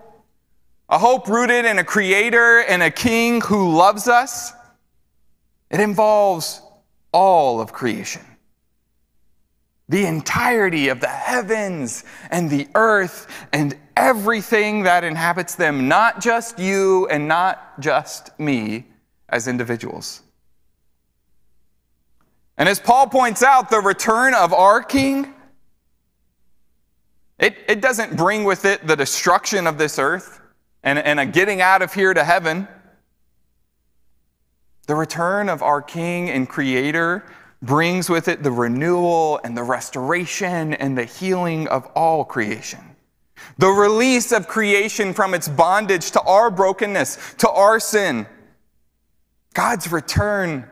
a 0.89 0.97
hope 0.97 1.27
rooted 1.27 1.65
in 1.65 1.77
a 1.77 1.83
creator 1.83 2.61
and 2.61 2.81
a 2.81 2.89
king 2.89 3.41
who 3.41 3.75
loves 3.75 4.07
us. 4.07 4.53
It 5.69 5.79
involves 5.79 6.61
all 7.11 7.61
of 7.61 7.71
creation. 7.71 8.23
The 9.87 10.05
entirety 10.05 10.89
of 10.89 10.99
the 10.99 11.07
heavens 11.07 12.03
and 12.31 12.49
the 12.49 12.67
earth 12.75 13.27
and 13.53 13.77
everything 13.95 14.83
that 14.83 15.03
inhabits 15.03 15.55
them, 15.55 15.87
not 15.87 16.21
just 16.21 16.59
you 16.59 17.07
and 17.07 17.27
not 17.27 17.79
just 17.79 18.37
me 18.39 18.85
as 19.29 19.47
individuals. 19.47 20.21
And 22.57 22.69
as 22.69 22.79
Paul 22.79 23.07
points 23.07 23.43
out, 23.43 23.69
the 23.69 23.79
return 23.79 24.33
of 24.33 24.53
our 24.53 24.81
king, 24.81 25.33
it, 27.37 27.57
it 27.67 27.81
doesn't 27.81 28.15
bring 28.15 28.43
with 28.43 28.65
it 28.65 28.87
the 28.87 28.95
destruction 28.95 29.67
of 29.67 29.77
this 29.77 29.99
earth 29.99 30.39
and, 30.83 30.99
and 30.99 31.19
a 31.19 31.25
getting 31.25 31.61
out 31.61 31.81
of 31.81 31.93
here 31.93 32.13
to 32.13 32.23
heaven. 32.23 32.67
The 34.87 34.95
return 34.95 35.49
of 35.49 35.61
our 35.63 35.81
King 35.81 36.29
and 36.29 36.47
Creator 36.47 37.25
brings 37.61 38.09
with 38.09 38.27
it 38.27 38.43
the 38.43 38.51
renewal 38.51 39.39
and 39.43 39.57
the 39.57 39.63
restoration 39.63 40.73
and 40.73 40.97
the 40.97 41.05
healing 41.05 41.67
of 41.67 41.85
all 41.95 42.23
creation. 42.23 42.95
The 43.57 43.69
release 43.69 44.31
of 44.31 44.47
creation 44.47 45.13
from 45.13 45.33
its 45.33 45.47
bondage 45.47 46.11
to 46.11 46.21
our 46.21 46.51
brokenness, 46.51 47.35
to 47.39 47.49
our 47.49 47.79
sin. 47.79 48.27
God's 49.53 49.91
return 49.91 50.67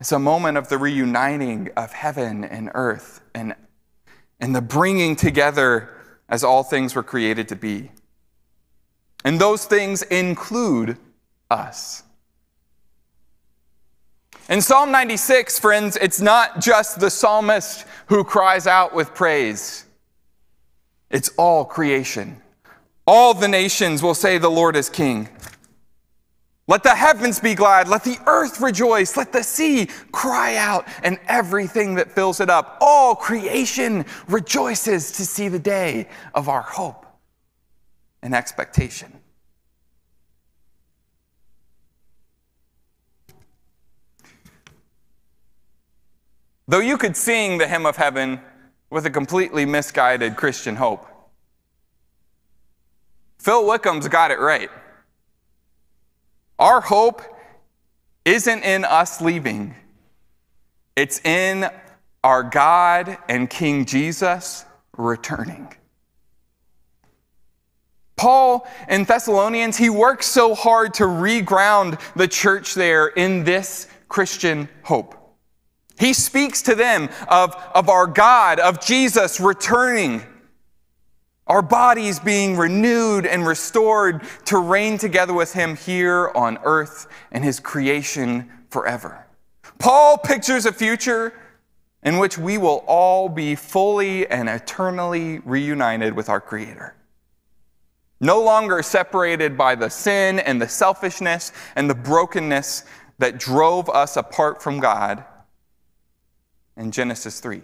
is 0.00 0.12
a 0.12 0.18
moment 0.18 0.58
of 0.58 0.68
the 0.68 0.78
reuniting 0.78 1.70
of 1.76 1.92
heaven 1.92 2.44
and 2.44 2.70
earth 2.74 3.20
and, 3.34 3.54
and 4.40 4.54
the 4.54 4.60
bringing 4.60 5.16
together 5.16 5.90
as 6.28 6.42
all 6.42 6.62
things 6.62 6.94
were 6.94 7.02
created 7.02 7.48
to 7.48 7.56
be. 7.56 7.90
And 9.24 9.40
those 9.40 9.64
things 9.64 10.02
include 10.02 10.98
us. 11.50 12.02
In 14.48 14.60
Psalm 14.60 14.90
96, 14.90 15.60
friends, 15.60 15.96
it's 16.00 16.20
not 16.20 16.60
just 16.60 16.98
the 16.98 17.10
psalmist 17.10 17.86
who 18.06 18.24
cries 18.24 18.66
out 18.66 18.92
with 18.92 19.14
praise, 19.14 19.84
it's 21.10 21.30
all 21.38 21.64
creation. 21.64 22.40
All 23.06 23.34
the 23.34 23.48
nations 23.48 24.02
will 24.02 24.14
say, 24.14 24.38
The 24.38 24.50
Lord 24.50 24.76
is 24.76 24.88
King. 24.88 25.28
Let 26.68 26.82
the 26.82 26.94
heavens 26.94 27.40
be 27.40 27.54
glad. 27.54 27.88
Let 27.88 28.04
the 28.04 28.18
earth 28.26 28.60
rejoice. 28.60 29.16
Let 29.16 29.32
the 29.32 29.42
sea 29.42 29.88
cry 30.12 30.56
out 30.56 30.86
and 31.02 31.18
everything 31.28 31.96
that 31.96 32.12
fills 32.12 32.40
it 32.40 32.48
up. 32.48 32.78
All 32.80 33.14
creation 33.14 34.06
rejoices 34.28 35.12
to 35.12 35.26
see 35.26 35.48
the 35.48 35.58
day 35.58 36.08
of 36.34 36.48
our 36.48 36.62
hope 36.62 37.04
and 38.22 38.34
expectation. 38.34 39.21
Though 46.72 46.80
you 46.80 46.96
could 46.96 47.18
sing 47.18 47.58
the 47.58 47.68
hymn 47.68 47.84
of 47.84 47.96
heaven 47.96 48.40
with 48.88 49.04
a 49.04 49.10
completely 49.10 49.66
misguided 49.66 50.36
Christian 50.36 50.76
hope, 50.76 51.06
Phil 53.38 53.66
Wickham's 53.66 54.08
got 54.08 54.30
it 54.30 54.40
right. 54.40 54.70
Our 56.58 56.80
hope 56.80 57.20
isn't 58.24 58.62
in 58.64 58.86
us 58.86 59.20
leaving, 59.20 59.74
it's 60.96 61.20
in 61.26 61.68
our 62.24 62.42
God 62.42 63.18
and 63.28 63.50
King 63.50 63.84
Jesus 63.84 64.64
returning. 64.96 65.74
Paul 68.16 68.66
in 68.88 69.04
Thessalonians, 69.04 69.76
he 69.76 69.90
works 69.90 70.24
so 70.24 70.54
hard 70.54 70.94
to 70.94 71.02
reground 71.02 72.00
the 72.16 72.28
church 72.28 72.72
there 72.72 73.08
in 73.08 73.44
this 73.44 73.88
Christian 74.08 74.70
hope. 74.84 75.21
He 75.98 76.12
speaks 76.12 76.62
to 76.62 76.74
them 76.74 77.08
of, 77.28 77.54
of 77.74 77.88
our 77.88 78.06
God, 78.06 78.58
of 78.58 78.80
Jesus 78.80 79.40
returning 79.40 80.22
our 81.46 81.62
bodies 81.62 82.18
being 82.20 82.56
renewed 82.56 83.26
and 83.26 83.46
restored 83.46 84.22
to 84.46 84.58
reign 84.58 84.96
together 84.96 85.34
with 85.34 85.52
Him 85.52 85.76
here 85.76 86.30
on 86.34 86.58
earth 86.64 87.08
and 87.30 87.44
His 87.44 87.60
creation 87.60 88.50
forever. 88.70 89.26
Paul 89.78 90.18
pictures 90.18 90.66
a 90.66 90.72
future 90.72 91.34
in 92.04 92.18
which 92.18 92.38
we 92.38 92.58
will 92.58 92.84
all 92.86 93.28
be 93.28 93.54
fully 93.54 94.26
and 94.28 94.48
eternally 94.48 95.40
reunited 95.40 96.14
with 96.14 96.28
our 96.28 96.40
Creator. 96.40 96.94
No 98.20 98.40
longer 98.40 98.82
separated 98.82 99.58
by 99.58 99.74
the 99.74 99.90
sin 99.90 100.38
and 100.38 100.62
the 100.62 100.68
selfishness 100.68 101.52
and 101.74 101.90
the 101.90 101.94
brokenness 101.94 102.84
that 103.18 103.38
drove 103.38 103.88
us 103.90 104.16
apart 104.16 104.62
from 104.62 104.80
God 104.80 105.24
in 106.76 106.90
Genesis 106.90 107.40
3. 107.40 107.62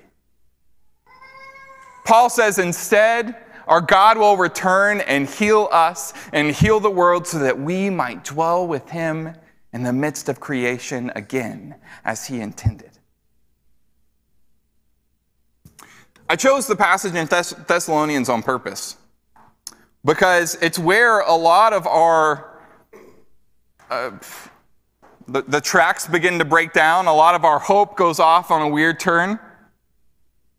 Paul 2.04 2.30
says 2.30 2.58
instead, 2.58 3.36
our 3.66 3.82
God 3.82 4.16
will 4.16 4.36
return 4.36 5.00
and 5.02 5.28
heal 5.28 5.68
us 5.70 6.14
and 6.32 6.50
heal 6.52 6.80
the 6.80 6.90
world 6.90 7.26
so 7.26 7.38
that 7.40 7.60
we 7.60 7.90
might 7.90 8.24
dwell 8.24 8.66
with 8.66 8.88
Him 8.88 9.34
in 9.74 9.82
the 9.82 9.92
midst 9.92 10.30
of 10.30 10.40
creation 10.40 11.12
again 11.14 11.74
as 12.04 12.26
He 12.26 12.40
intended. 12.40 12.98
I 16.30 16.36
chose 16.36 16.66
the 16.66 16.76
passage 16.76 17.14
in 17.14 17.26
Thess- 17.26 17.54
Thessalonians 17.66 18.28
on 18.28 18.42
purpose 18.42 18.96
because 20.04 20.56
it's 20.62 20.78
where 20.78 21.20
a 21.20 21.34
lot 21.34 21.72
of 21.72 21.86
our 21.86 22.58
uh, 23.90 24.12
the, 25.28 25.42
the 25.42 25.60
tracks 25.60 26.06
begin 26.06 26.38
to 26.38 26.44
break 26.44 26.72
down. 26.72 27.06
A 27.06 27.14
lot 27.14 27.34
of 27.34 27.44
our 27.44 27.58
hope 27.58 27.96
goes 27.96 28.18
off 28.18 28.50
on 28.50 28.62
a 28.62 28.68
weird 28.68 28.98
turn. 28.98 29.38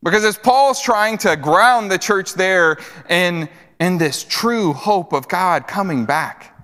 Because 0.04 0.24
as 0.24 0.38
Paul's 0.38 0.80
trying 0.80 1.18
to 1.20 1.36
ground 1.36 1.92
the 1.92 1.98
church 1.98 2.34
there 2.36 2.78
in, 3.10 3.50
in 3.80 3.98
this 3.98 4.24
true 4.24 4.72
hope 4.74 5.12
of 5.12 5.28
God 5.28 5.68
coming 5.68 6.06
back, 6.06 6.56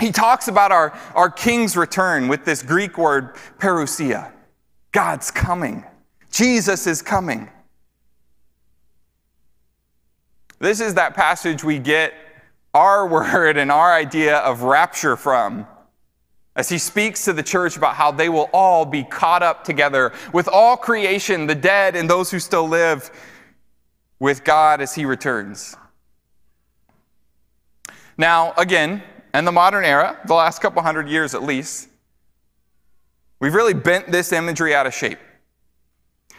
he 0.00 0.12
talks 0.12 0.48
about 0.48 0.72
our, 0.72 0.96
our 1.14 1.30
king's 1.30 1.76
return 1.76 2.28
with 2.28 2.44
this 2.44 2.62
Greek 2.62 2.96
word 2.96 3.34
parousia. 3.58 4.30
God's 4.92 5.30
coming. 5.30 5.84
Jesus 6.30 6.86
is 6.86 7.02
coming. 7.02 7.50
This 10.58 10.80
is 10.80 10.94
that 10.94 11.14
passage 11.14 11.64
we 11.64 11.78
get 11.78 12.14
our 12.72 13.06
word 13.08 13.56
and 13.56 13.72
our 13.72 13.92
idea 13.92 14.38
of 14.38 14.62
rapture 14.62 15.16
from 15.16 15.66
as 16.56 16.68
he 16.68 16.78
speaks 16.78 17.24
to 17.26 17.32
the 17.32 17.42
church 17.42 17.76
about 17.76 17.94
how 17.94 18.10
they 18.10 18.28
will 18.28 18.48
all 18.52 18.84
be 18.84 19.04
caught 19.04 19.42
up 19.42 19.62
together 19.62 20.12
with 20.32 20.48
all 20.48 20.76
creation, 20.76 21.46
the 21.46 21.54
dead 21.54 21.94
and 21.94 22.10
those 22.10 22.30
who 22.30 22.38
still 22.38 22.66
live, 22.66 23.10
with 24.18 24.42
God 24.42 24.80
as 24.80 24.94
he 24.94 25.04
returns. 25.04 25.76
Now, 28.16 28.54
again, 28.56 29.02
in 29.34 29.44
the 29.44 29.52
modern 29.52 29.84
era, 29.84 30.18
the 30.26 30.34
last 30.34 30.62
couple 30.62 30.80
hundred 30.80 31.08
years 31.08 31.34
at 31.34 31.42
least, 31.42 31.88
we've 33.38 33.54
really 33.54 33.74
bent 33.74 34.10
this 34.10 34.32
imagery 34.32 34.74
out 34.74 34.86
of 34.86 34.94
shape. 34.94 35.18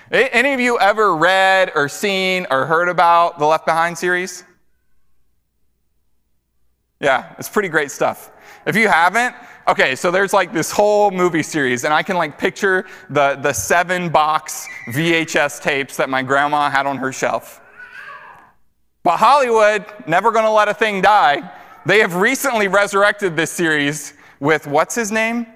Any 0.10 0.54
of 0.54 0.60
you 0.60 0.80
ever 0.80 1.16
read 1.16 1.72
or 1.76 1.88
seen 1.90 2.48
or 2.50 2.66
heard 2.66 2.90
about 2.90 3.38
the 3.38 3.46
Left 3.46 3.66
Behind 3.66 3.96
series? 3.96 4.44
Yeah, 7.00 7.34
it's 7.38 7.50
pretty 7.50 7.70
great 7.70 7.92
stuff. 7.92 8.32
If 8.66 8.76
you 8.76 8.88
haven't, 8.88 9.36
okay, 9.68 9.96
so 9.96 10.10
there's 10.10 10.34
like 10.34 10.52
this 10.52 10.72
whole 10.72 11.12
movie 11.12 11.44
series, 11.44 11.84
and 11.84 11.94
I 11.94 12.02
can 12.02 12.18
like 12.18 12.38
picture 12.38 12.86
the, 13.10 13.36
the 13.36 13.54
seven 13.54 14.10
box 14.10 14.68
VHS 14.90 15.62
tapes 15.62 15.96
that 15.98 16.10
my 16.10 16.24
grandma 16.24 16.70
had 16.70 16.86
on 16.86 16.98
her 16.98 17.14
shelf. 17.14 17.62
But 19.04 19.18
Hollywood, 19.18 19.86
never 20.08 20.32
gonna 20.32 20.52
let 20.52 20.68
a 20.68 20.74
thing 20.74 21.02
die, 21.02 21.50
they 21.86 22.00
have 22.00 22.16
recently 22.16 22.68
resurrected 22.68 23.36
this 23.36 23.52
series 23.52 24.14
with 24.40 24.68
what's 24.68 24.96
his 24.96 25.12
name? 25.12 25.48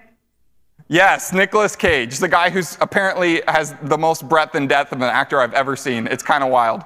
Yes, 0.88 1.34
Nicolas 1.34 1.76
Cage, 1.76 2.20
the 2.20 2.28
guy 2.28 2.50
who's 2.50 2.78
apparently 2.82 3.42
has 3.48 3.74
the 3.84 3.98
most 3.98 4.28
breadth 4.28 4.56
and 4.56 4.70
depth 4.70 4.92
of 4.92 5.00
an 5.00 5.10
actor 5.10 5.40
I've 5.40 5.54
ever 5.54 5.76
seen. 5.76 6.06
It's 6.08 6.24
kind 6.24 6.44
of 6.44 6.50
wild. 6.50 6.84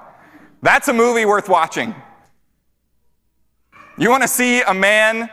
That's 0.62 0.88
a 0.88 0.92
movie 0.92 1.24
worth 1.24 1.48
watching. 1.48 1.94
You 3.98 4.10
want 4.10 4.22
to 4.22 4.28
see 4.28 4.60
a 4.60 4.74
man 4.74 5.30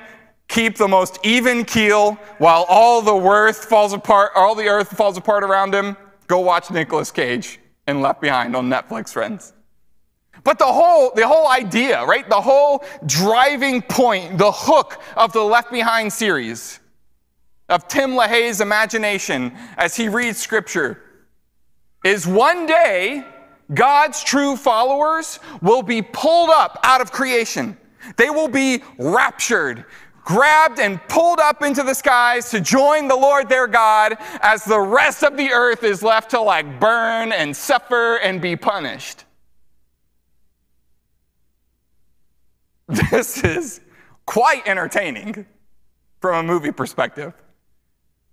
keep 0.47 0.77
the 0.77 0.87
most 0.87 1.19
even 1.23 1.65
keel 1.65 2.13
while 2.37 2.65
all 2.69 3.01
the 3.01 3.13
earth 3.13 3.65
falls 3.65 3.91
apart, 3.91 4.31
all 4.35 4.55
the 4.55 4.67
earth 4.67 4.95
falls 4.95 5.17
apart 5.17 5.43
around 5.43 5.75
him, 5.75 5.97
go 6.27 6.39
watch 6.39 6.71
Nicolas 6.71 7.11
Cage 7.11 7.59
and 7.87 8.01
Left 8.01 8.21
Behind 8.21 8.55
on 8.55 8.69
Netflix, 8.69 9.11
friends. 9.11 9.51
But 10.45 10.59
the 10.59 10.65
whole, 10.65 11.11
the 11.13 11.27
whole 11.27 11.49
idea, 11.49 12.05
right? 12.05 12.27
The 12.29 12.39
whole 12.39 12.85
driving 13.05 13.81
point, 13.81 14.37
the 14.37 14.51
hook 14.51 15.01
of 15.17 15.33
the 15.33 15.41
Left 15.43 15.69
Behind 15.69 16.11
series 16.11 16.79
of 17.67 17.87
Tim 17.89 18.11
LaHaye's 18.11 18.61
imagination 18.61 19.57
as 19.77 19.95
he 19.95 20.07
reads 20.07 20.37
scripture 20.37 21.01
is 22.05 22.25
one 22.25 22.65
day 22.65 23.25
God's 23.73 24.23
true 24.23 24.55
followers 24.55 25.39
will 25.61 25.83
be 25.83 26.01
pulled 26.01 26.49
up 26.49 26.79
out 26.83 27.01
of 27.01 27.11
creation. 27.11 27.77
They 28.17 28.29
will 28.29 28.47
be 28.47 28.83
raptured, 28.97 29.85
grabbed 30.23 30.79
and 30.79 31.01
pulled 31.07 31.39
up 31.39 31.61
into 31.61 31.83
the 31.83 31.93
skies 31.93 32.49
to 32.51 32.59
join 32.59 33.07
the 33.07 33.15
Lord 33.15 33.49
their 33.49 33.67
God 33.67 34.17
as 34.41 34.63
the 34.63 34.79
rest 34.79 35.23
of 35.23 35.37
the 35.37 35.51
earth 35.51 35.83
is 35.83 36.03
left 36.03 36.31
to 36.31 36.41
like 36.41 36.79
burn 36.79 37.31
and 37.31 37.55
suffer 37.55 38.17
and 38.17 38.41
be 38.41 38.55
punished. 38.55 39.25
This 43.11 43.43
is 43.43 43.81
quite 44.25 44.67
entertaining 44.67 45.45
from 46.19 46.45
a 46.45 46.47
movie 46.47 46.71
perspective. 46.71 47.33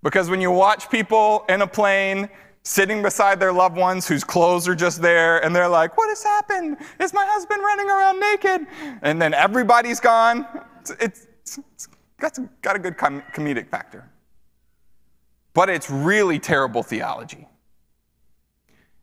Because 0.02 0.30
when 0.30 0.40
you 0.40 0.50
watch 0.50 0.90
people 0.90 1.44
in 1.48 1.62
a 1.62 1.66
plane 1.66 2.28
sitting 2.62 3.02
beside 3.02 3.40
their 3.40 3.52
loved 3.52 3.76
ones 3.76 4.06
whose 4.06 4.24
clothes 4.24 4.68
are 4.68 4.74
just 4.74 5.00
there, 5.00 5.42
and 5.44 5.54
they're 5.54 5.68
like, 5.68 5.96
What 5.96 6.08
has 6.08 6.22
happened? 6.22 6.76
Is 6.98 7.12
my 7.12 7.24
husband 7.28 7.62
running 7.62 7.88
around 7.88 8.20
naked? 8.20 8.66
And 9.02 9.20
then 9.20 9.34
everybody's 9.34 10.00
gone. 10.00 10.46
It's, 10.80 10.90
it's, 11.00 11.58
it's 11.58 11.88
got, 12.18 12.38
got 12.62 12.76
a 12.76 12.78
good 12.78 12.96
com- 12.96 13.22
comedic 13.34 13.68
factor. 13.68 14.08
But 15.52 15.68
it's 15.68 15.90
really 15.90 16.38
terrible 16.38 16.82
theology. 16.82 17.46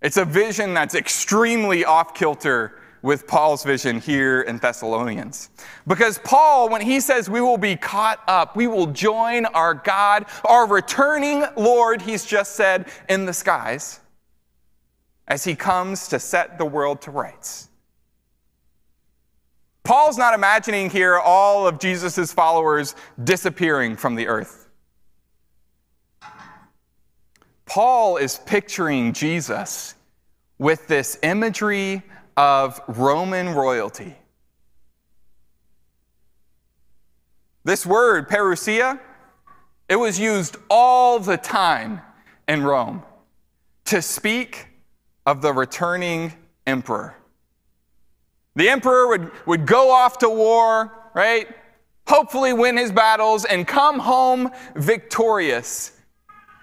It's 0.01 0.17
a 0.17 0.25
vision 0.25 0.73
that's 0.73 0.95
extremely 0.95 1.83
off 1.83 2.13
kilter 2.13 2.79
with 3.01 3.27
Paul's 3.27 3.63
vision 3.63 3.99
here 3.99 4.41
in 4.41 4.57
Thessalonians. 4.57 5.49
Because 5.85 6.19
Paul, 6.23 6.69
when 6.69 6.81
he 6.81 6.99
says 6.99 7.29
we 7.29 7.41
will 7.41 7.57
be 7.57 7.75
caught 7.75 8.21
up, 8.27 8.55
we 8.55 8.67
will 8.67 8.87
join 8.87 9.45
our 9.45 9.73
God, 9.73 10.25
our 10.45 10.67
returning 10.67 11.45
Lord, 11.55 12.01
he's 12.01 12.25
just 12.25 12.55
said, 12.55 12.87
in 13.09 13.25
the 13.25 13.33
skies, 13.33 13.99
as 15.27 15.43
he 15.43 15.55
comes 15.55 16.07
to 16.09 16.19
set 16.19 16.57
the 16.57 16.65
world 16.65 17.01
to 17.01 17.11
rights. 17.11 17.69
Paul's 19.83 20.17
not 20.17 20.33
imagining 20.33 20.89
here 20.89 21.17
all 21.17 21.65
of 21.65 21.79
Jesus' 21.79 22.33
followers 22.33 22.93
disappearing 23.23 23.95
from 23.95 24.15
the 24.15 24.27
earth. 24.27 24.67
Paul 27.65 28.17
is 28.17 28.39
picturing 28.45 29.13
Jesus 29.13 29.95
with 30.57 30.87
this 30.87 31.19
imagery 31.23 32.01
of 32.37 32.79
Roman 32.87 33.49
royalty. 33.49 34.15
This 37.63 37.85
word, 37.85 38.29
parousia, 38.29 38.99
it 39.89 39.97
was 39.97 40.19
used 40.19 40.55
all 40.69 41.19
the 41.19 41.35
time 41.35 42.01
in 42.47 42.63
Rome 42.63 43.03
to 43.85 44.01
speak 44.01 44.67
of 45.25 45.41
the 45.41 45.51
returning 45.51 46.31
emperor. 46.65 47.15
The 48.55 48.69
emperor 48.69 49.07
would, 49.07 49.31
would 49.45 49.65
go 49.65 49.91
off 49.91 50.19
to 50.19 50.29
war, 50.29 50.93
right? 51.13 51.47
Hopefully 52.07 52.53
win 52.53 52.77
his 52.77 52.91
battles 52.91 53.43
and 53.43 53.67
come 53.67 53.99
home 53.99 54.49
victorious. 54.75 55.91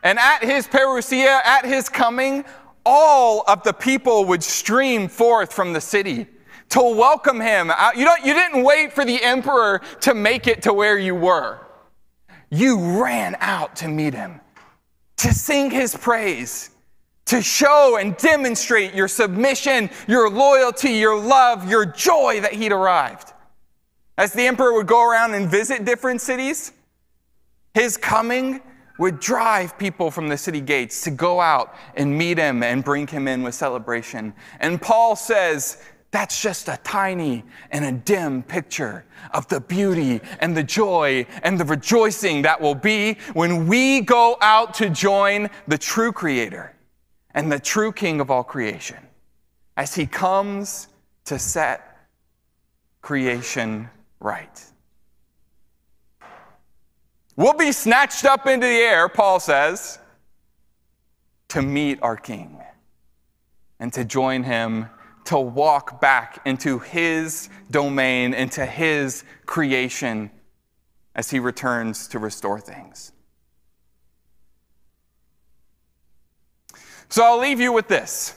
And 0.02 0.18
at 0.18 0.42
his 0.42 0.66
parousia, 0.66 1.40
at 1.44 1.64
his 1.64 1.88
coming, 1.88 2.44
all 2.84 3.44
of 3.46 3.62
the 3.62 3.72
people 3.72 4.24
would 4.26 4.42
stream 4.42 5.08
forth 5.08 5.52
from 5.52 5.72
the 5.72 5.80
city 5.80 6.26
to 6.70 6.80
welcome 6.80 7.40
him. 7.40 7.70
Uh, 7.70 7.90
you, 7.96 8.04
don't, 8.04 8.24
you 8.24 8.34
didn't 8.34 8.62
wait 8.62 8.92
for 8.92 9.04
the 9.04 9.22
emperor 9.22 9.80
to 10.00 10.14
make 10.14 10.46
it 10.46 10.62
to 10.62 10.72
where 10.72 10.98
you 10.98 11.14
were. 11.14 11.60
You 12.50 13.02
ran 13.02 13.36
out 13.40 13.76
to 13.76 13.88
meet 13.88 14.14
him, 14.14 14.40
to 15.18 15.32
sing 15.32 15.70
his 15.70 15.96
praise, 15.96 16.70
to 17.26 17.42
show 17.42 17.96
and 17.98 18.16
demonstrate 18.16 18.94
your 18.94 19.08
submission, 19.08 19.90
your 20.06 20.28
loyalty, 20.28 20.92
your 20.92 21.18
love, 21.18 21.68
your 21.68 21.86
joy 21.86 22.40
that 22.42 22.52
he'd 22.52 22.72
arrived. 22.72 23.32
As 24.16 24.32
the 24.32 24.42
emperor 24.42 24.74
would 24.74 24.86
go 24.86 25.08
around 25.08 25.34
and 25.34 25.50
visit 25.50 25.84
different 25.84 26.20
cities, 26.20 26.72
his 27.72 27.96
coming 27.96 28.60
would 28.98 29.18
drive 29.18 29.76
people 29.78 30.10
from 30.10 30.28
the 30.28 30.36
city 30.36 30.60
gates 30.60 31.02
to 31.02 31.10
go 31.10 31.40
out 31.40 31.74
and 31.96 32.16
meet 32.16 32.38
him 32.38 32.62
and 32.62 32.84
bring 32.84 33.06
him 33.06 33.26
in 33.26 33.42
with 33.42 33.54
celebration. 33.54 34.32
And 34.60 34.80
Paul 34.80 35.16
says, 35.16 35.82
that's 36.14 36.40
just 36.40 36.68
a 36.68 36.78
tiny 36.84 37.42
and 37.72 37.84
a 37.84 37.90
dim 37.90 38.44
picture 38.44 39.04
of 39.32 39.48
the 39.48 39.58
beauty 39.58 40.20
and 40.38 40.56
the 40.56 40.62
joy 40.62 41.26
and 41.42 41.58
the 41.58 41.64
rejoicing 41.64 42.42
that 42.42 42.60
will 42.60 42.76
be 42.76 43.16
when 43.32 43.66
we 43.66 44.00
go 44.00 44.36
out 44.40 44.74
to 44.74 44.90
join 44.90 45.50
the 45.66 45.76
true 45.76 46.12
Creator 46.12 46.72
and 47.32 47.50
the 47.50 47.58
true 47.58 47.90
King 47.90 48.20
of 48.20 48.30
all 48.30 48.44
creation 48.44 48.98
as 49.76 49.92
He 49.92 50.06
comes 50.06 50.86
to 51.24 51.36
set 51.36 52.06
creation 53.02 53.90
right. 54.20 54.64
We'll 57.36 57.54
be 57.54 57.72
snatched 57.72 58.24
up 58.24 58.46
into 58.46 58.66
the 58.66 58.72
air, 58.72 59.08
Paul 59.08 59.40
says, 59.40 59.98
to 61.48 61.62
meet 61.62 61.98
our 62.00 62.16
King 62.16 62.60
and 63.80 63.92
to 63.92 64.04
join 64.04 64.44
him 64.44 64.88
to 65.24 65.38
walk 65.38 66.00
back 66.00 66.40
into 66.44 66.78
his 66.78 67.48
domain, 67.70 68.34
into 68.34 68.64
his 68.64 69.24
creation 69.46 70.30
as 71.14 71.30
he 71.30 71.38
returns 71.38 72.08
to 72.08 72.18
restore 72.18 72.60
things. 72.60 73.12
So 77.08 77.24
I'll 77.24 77.38
leave 77.38 77.60
you 77.60 77.72
with 77.72 77.88
this. 77.88 78.36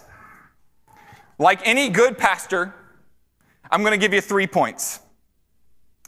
Like 1.40 1.68
any 1.68 1.90
good 1.90 2.18
pastor, 2.18 2.74
I'm 3.70 3.82
going 3.82 3.92
to 3.92 3.98
give 3.98 4.14
you 4.14 4.22
three 4.22 4.48
points. 4.48 5.00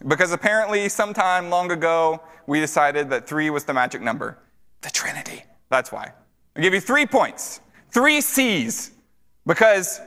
Because 0.07 0.31
apparently, 0.31 0.87
sometime 0.89 1.49
long 1.49 1.71
ago, 1.71 2.21
we 2.47 2.59
decided 2.59 3.09
that 3.09 3.27
three 3.27 3.49
was 3.49 3.65
the 3.65 3.73
magic 3.73 4.01
number. 4.01 4.37
The 4.81 4.89
Trinity. 4.89 5.43
That's 5.69 5.91
why. 5.91 6.13
I'll 6.55 6.63
give 6.63 6.73
you 6.73 6.79
three 6.79 7.05
points, 7.05 7.59
three 7.91 8.21
C's, 8.21 8.91
because 9.45 9.99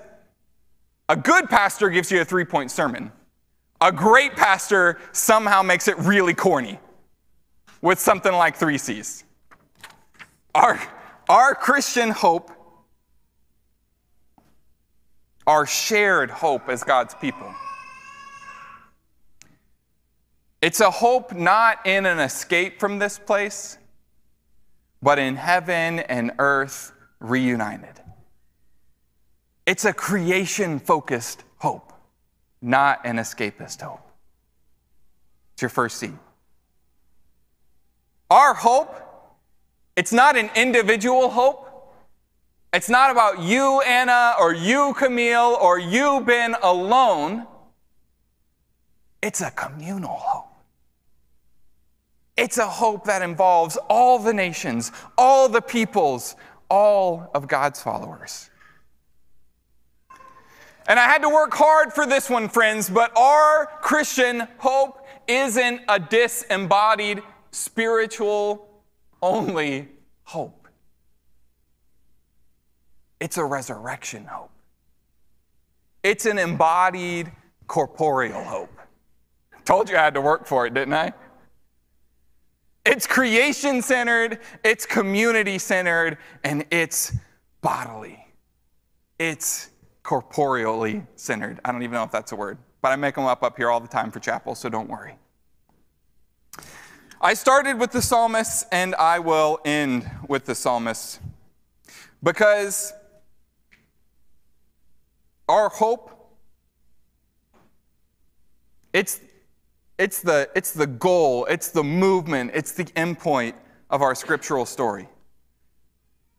a 1.09 1.16
good 1.16 1.48
pastor 1.48 1.90
gives 1.90 2.11
you 2.11 2.20
a 2.20 2.24
three 2.24 2.44
point 2.44 2.70
sermon. 2.70 3.12
A 3.81 3.92
great 3.92 4.35
pastor 4.35 4.98
somehow 5.12 5.62
makes 5.62 5.88
it 5.88 5.98
really 5.98 6.35
corny 6.35 6.78
with 7.83 7.98
something 7.98 8.33
like 8.33 8.57
three 8.57 8.78
C's. 8.78 9.24
Our, 10.55 10.81
our 11.28 11.55
Christian 11.55 12.11
hope, 12.11 12.50
our 15.46 15.66
shared 15.66 16.31
hope 16.31 16.68
as 16.68 16.83
God's 16.83 17.14
people 17.14 17.52
it's 20.62 20.79
a 20.79 20.90
hope 20.90 21.35
not 21.35 21.85
in 21.85 22.07
an 22.07 22.20
escape 22.20 22.79
from 22.79 23.01
this 23.01 23.18
place, 23.18 23.79
but 25.03 25.18
in 25.18 25.35
heaven 25.35 25.98
and 25.98 26.31
earth 26.38 26.92
reunited. 27.18 28.01
It's 29.66 29.85
a 29.85 29.92
creation 29.92 30.79
focused 30.79 31.42
hope, 31.59 31.92
not 32.61 33.01
an 33.05 33.16
escapist 33.16 33.81
hope. 33.81 34.09
It's 35.55 35.62
your 35.62 35.68
first 35.68 35.98
seed. 35.98 36.16
Our 38.31 38.55
hope, 38.55 38.94
it's 39.96 40.12
not 40.12 40.37
an 40.37 40.48
individual 40.55 41.29
hope. 41.29 41.68
It's 42.72 42.88
not 42.88 43.11
about 43.11 43.40
you, 43.40 43.83
Anna, 43.83 44.35
or 44.40 44.55
you, 44.55 44.94
Camille, 44.96 45.59
or 45.61 45.79
you, 45.79 46.22
Ben, 46.25 46.55
alone. 46.62 47.46
It's 49.20 49.40
a 49.40 49.51
communal 49.51 50.16
hope. 50.16 50.52
It's 52.37 52.59
a 52.59 52.66
hope 52.66 53.05
that 53.05 53.23
involves 53.23 53.77
all 53.88 54.18
the 54.18 54.33
nations, 54.33 54.90
all 55.18 55.49
the 55.49 55.61
peoples, 55.61 56.35
all 56.71 57.31
of 57.35 57.47
God's 57.47 57.83
followers. 57.83 58.51
And 60.88 60.99
I 60.99 61.05
had 61.05 61.23
to 61.23 61.29
work 61.29 61.53
hard 61.55 61.92
for 61.92 62.07
this 62.07 62.29
one, 62.29 62.49
friends, 62.49 62.90
but 62.90 63.16
our 63.16 63.66
Christian 63.83 64.49
hope 64.59 65.07
isn't 65.29 65.83
a 65.88 66.01
disembodied, 66.01 67.23
spiritual 67.51 68.68
only 69.21 69.88
hope. 70.25 70.66
It's 73.21 73.37
a 73.37 73.45
resurrection 73.45 74.25
hope. 74.25 74.51
It's 76.03 76.27
an 76.27 76.38
embodied, 76.38 77.31
corporeal 77.68 78.42
hope. 78.42 78.77
Told 79.64 79.88
you 79.88 79.97
I 79.97 80.03
had 80.03 80.14
to 80.14 80.21
work 80.21 80.47
for 80.47 80.66
it, 80.66 80.75
didn't 80.75 80.95
I? 80.95 81.12
It's 82.85 83.07
creation 83.07 83.81
centered, 83.83 84.40
it's 84.64 84.87
community 84.87 85.59
centered, 85.59 86.18
and 86.42 86.64
it's 86.71 87.16
bodily. 87.61 88.27
It's 89.18 89.71
corporeally 90.03 91.07
centered. 91.14 91.61
I 91.64 91.71
don't 91.71 91.83
even 91.83 91.95
know 91.95 92.03
if 92.03 92.11
that's 92.11 92.33
a 92.33 92.37
word, 92.37 92.59
but 92.81 92.90
I 92.90 92.97
make 92.97 93.14
them 93.14 93.25
up 93.25 93.42
up 93.42 93.57
here 93.57 93.71
all 93.71 93.81
the 93.81 93.88
time 93.88 94.11
for 94.11 94.18
chapel, 94.18 94.55
so 94.55 94.68
don't 94.68 94.88
worry. 94.88 95.14
I 97.21 97.35
started 97.35 97.79
with 97.79 97.92
the 97.92 98.03
psalmist, 98.03 98.66
and 98.73 98.97
I 98.97 99.21
will 99.21 99.61
end 99.64 100.11
with 100.29 100.45
the 100.45 100.57
psalmist 100.57 101.21
because 102.23 102.92
Our 105.53 105.68
hope, 105.68 106.11
it's, 108.92 109.21
it's, 109.98 110.20
the, 110.20 110.48
it's 110.55 110.72
the 110.72 110.87
goal, 110.87 111.44
it's 111.46 111.68
the 111.68 111.85
movement, 111.85 112.52
it's 112.55 112.72
the 112.72 112.85
endpoint 112.85 113.55
of 113.90 114.02
our 114.02 114.14
scriptural 114.14 114.66
story. 114.66 115.09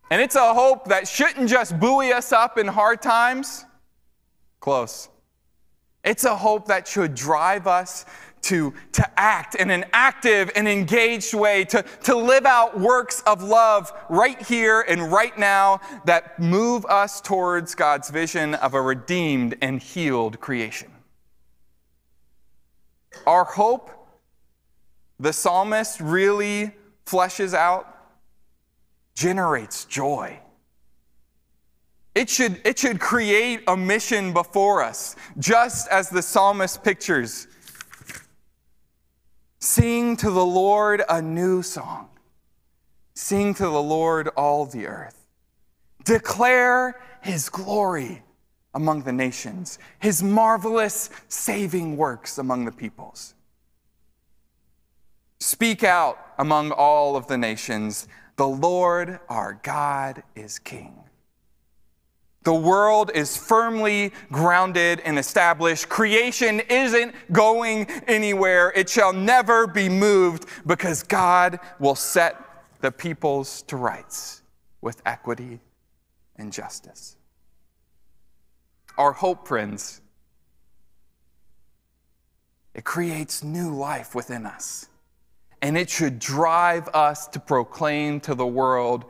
And 0.10 0.22
it's 0.22 0.36
a 0.36 0.54
hope 0.54 0.86
that 0.90 1.08
shouldn't 1.08 1.50
just 1.50 1.80
buoy 1.80 2.12
us 2.12 2.32
up 2.32 2.58
in 2.58 2.68
hard 2.68 3.02
times. 3.02 3.66
Close. 4.60 5.10
It's 6.04 6.24
a 6.24 6.36
hope 6.36 6.68
that 6.68 6.88
should 6.88 7.16
drive 7.16 7.66
us 7.66 8.06
to, 8.44 8.74
to 8.92 9.20
act 9.20 9.56
in 9.56 9.72
an 9.72 9.86
active 9.94 10.52
and 10.56 10.68
engaged 10.68 11.34
way, 11.34 11.64
to, 11.66 11.84
to 12.04 12.16
live 12.16 12.46
out 12.46 12.80
works 12.80 13.24
of 13.26 13.42
love 13.42 13.92
right 14.10 14.42
here 14.42 14.82
and 14.82 15.12
right 15.12 15.38
now 15.38 15.80
that 16.06 16.40
move 16.40 16.86
us 16.86 17.22
towards 17.22 17.74
God's 17.74 18.10
vision 18.10 18.54
of 18.56 18.74
a 18.74 18.82
redeemed 18.82 19.56
and 19.62 19.82
healed 19.82 20.40
creation. 20.40 20.93
Our 23.26 23.44
hope, 23.44 23.90
the 25.20 25.34
psalmist 25.34 26.00
really 26.00 26.72
fleshes 27.06 27.54
out, 27.54 27.88
generates 29.16 29.86
joy. 29.86 30.40
It 32.16 32.30
should, 32.30 32.62
it 32.64 32.78
should 32.78 33.00
create 33.00 33.62
a 33.68 33.76
mission 33.76 34.34
before 34.34 34.84
us, 34.84 35.16
just 35.40 35.88
as 35.90 36.10
the 36.10 36.22
psalmist 36.22 36.84
pictures 36.84 37.48
Sing 39.64 40.18
to 40.18 40.30
the 40.30 40.46
Lord 40.46 41.04
a 41.08 41.22
new 41.22 41.62
song. 41.64 42.10
Sing 43.14 43.54
to 43.54 43.64
the 43.64 43.82
Lord 43.82 44.28
all 44.36 44.66
the 44.66 44.88
earth. 44.88 45.26
Declare 46.04 47.00
his 47.22 47.48
glory 47.48 48.24
among 48.74 49.04
the 49.04 49.12
nations, 49.12 49.80
his 50.00 50.24
marvelous 50.24 51.10
saving 51.28 51.98
works 51.98 52.38
among 52.38 52.66
the 52.66 52.72
peoples. 52.72 53.36
Speak 55.40 55.84
out 55.84 56.18
among 56.38 56.72
all 56.72 57.16
of 57.16 57.28
the 57.28 57.38
nations 57.38 58.08
the 58.36 58.48
Lord 58.48 59.20
our 59.30 59.60
God 59.62 60.24
is 60.36 60.58
king. 60.58 60.96
The 62.44 62.54
world 62.54 63.12
is 63.14 63.38
firmly 63.38 64.12
grounded 64.32 65.02
and 65.06 65.18
established. 65.18 65.88
Creation 65.88 66.60
isn't 66.70 67.14
going 67.32 67.86
anywhere. 68.08 68.74
It 68.76 68.90
shall 68.90 69.14
never 69.14 69.66
be 69.66 69.88
moved 69.88 70.46
because 70.66 71.04
God 71.04 71.60
will 71.80 71.96
set 71.96 72.38
the 72.82 72.92
peoples 72.92 73.62
to 73.64 73.78
rights 73.78 74.42
with 74.82 75.02
equity 75.06 75.60
and 76.36 76.52
justice. 76.52 77.16
Our 78.98 79.12
hope, 79.12 79.48
friends, 79.48 80.02
it 82.74 82.84
creates 82.84 83.44
new 83.44 83.74
life 83.74 84.16
within 84.16 84.46
us. 84.46 84.88
And 85.62 85.78
it 85.78 85.90
should 85.90 86.20
drive 86.20 86.90
us 86.90 87.28
to 87.28 87.40
proclaim 87.40 88.20
to 88.22 88.36
the 88.36 88.46
world 88.46 89.06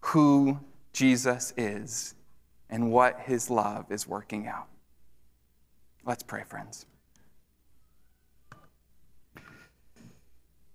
who 0.00 0.58
Jesus 0.92 1.54
is 1.56 2.14
and 2.68 2.92
what 2.92 3.20
his 3.20 3.48
love 3.48 3.90
is 3.90 4.06
working 4.06 4.46
out. 4.46 4.66
Let's 6.04 6.22
pray, 6.22 6.44
friends. 6.44 6.86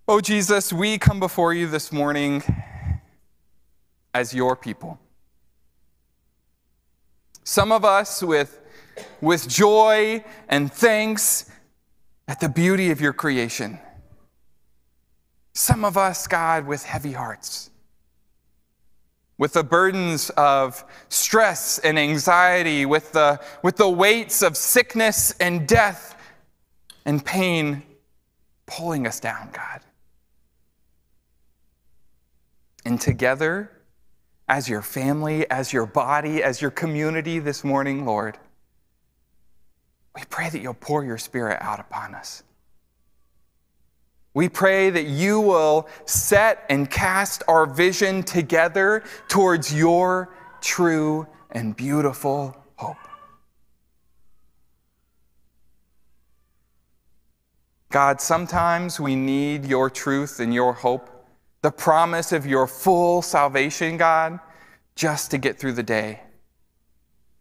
Oh, 0.06 0.20
Jesus, 0.20 0.72
we 0.72 0.98
come 0.98 1.20
before 1.20 1.54
you 1.54 1.66
this 1.66 1.90
morning 1.92 2.42
as 4.12 4.34
your 4.34 4.54
people. 4.56 4.98
Some 7.44 7.70
of 7.72 7.84
us 7.84 8.22
with, 8.22 8.60
with 9.20 9.48
joy 9.48 10.24
and 10.48 10.72
thanks 10.72 11.50
at 12.26 12.40
the 12.40 12.48
beauty 12.48 12.90
of 12.90 13.00
your 13.00 13.12
creation. 13.12 13.78
Some 15.52 15.84
of 15.84 15.96
us, 15.96 16.26
God, 16.26 16.66
with 16.66 16.82
heavy 16.82 17.12
hearts 17.12 17.70
with 19.36 19.54
the 19.54 19.64
burdens 19.64 20.30
of 20.30 20.84
stress 21.08 21.78
and 21.80 21.98
anxiety, 21.98 22.86
with 22.86 23.12
the, 23.12 23.40
with 23.62 23.76
the 23.76 23.88
weights 23.88 24.42
of 24.42 24.56
sickness 24.56 25.34
and 25.40 25.66
death 25.66 26.16
and 27.04 27.24
pain 27.24 27.82
pulling 28.66 29.06
us 29.06 29.20
down, 29.20 29.48
God. 29.52 29.80
And 32.84 33.00
together, 33.00 33.70
as 34.48 34.68
your 34.68 34.82
family, 34.82 35.48
as 35.50 35.72
your 35.72 35.86
body, 35.86 36.42
as 36.42 36.60
your 36.60 36.70
community 36.70 37.38
this 37.38 37.64
morning, 37.64 38.04
Lord, 38.04 38.38
we 40.14 40.22
pray 40.28 40.50
that 40.50 40.60
you'll 40.60 40.74
pour 40.74 41.04
your 41.04 41.18
spirit 41.18 41.58
out 41.60 41.80
upon 41.80 42.14
us. 42.14 42.42
We 44.34 44.48
pray 44.48 44.90
that 44.90 45.04
you 45.04 45.40
will 45.40 45.88
set 46.06 46.64
and 46.68 46.90
cast 46.90 47.42
our 47.46 47.66
vision 47.66 48.22
together 48.24 49.04
towards 49.28 49.72
your 49.72 50.34
true 50.60 51.26
and 51.52 51.74
beautiful 51.74 52.56
hope. 52.74 52.96
God, 57.90 58.20
sometimes 58.20 58.98
we 58.98 59.14
need 59.14 59.64
your 59.64 59.88
truth 59.88 60.40
and 60.40 60.52
your 60.52 60.72
hope, 60.72 61.08
the 61.64 61.70
promise 61.70 62.30
of 62.32 62.44
your 62.44 62.66
full 62.66 63.22
salvation, 63.22 63.96
God, 63.96 64.38
just 64.96 65.30
to 65.30 65.38
get 65.38 65.58
through 65.58 65.72
the 65.72 65.82
day, 65.82 66.20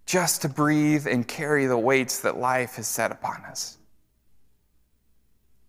just 0.06 0.44
to 0.44 0.50
breathe 0.50 1.08
and 1.08 1.28
carry 1.28 1.66
the 1.66 1.78
weights 1.78 2.22
that 2.22 2.38
life 2.38 2.76
has 2.76 2.88
set 2.88 3.12
upon 3.12 3.44
us. 3.44 3.78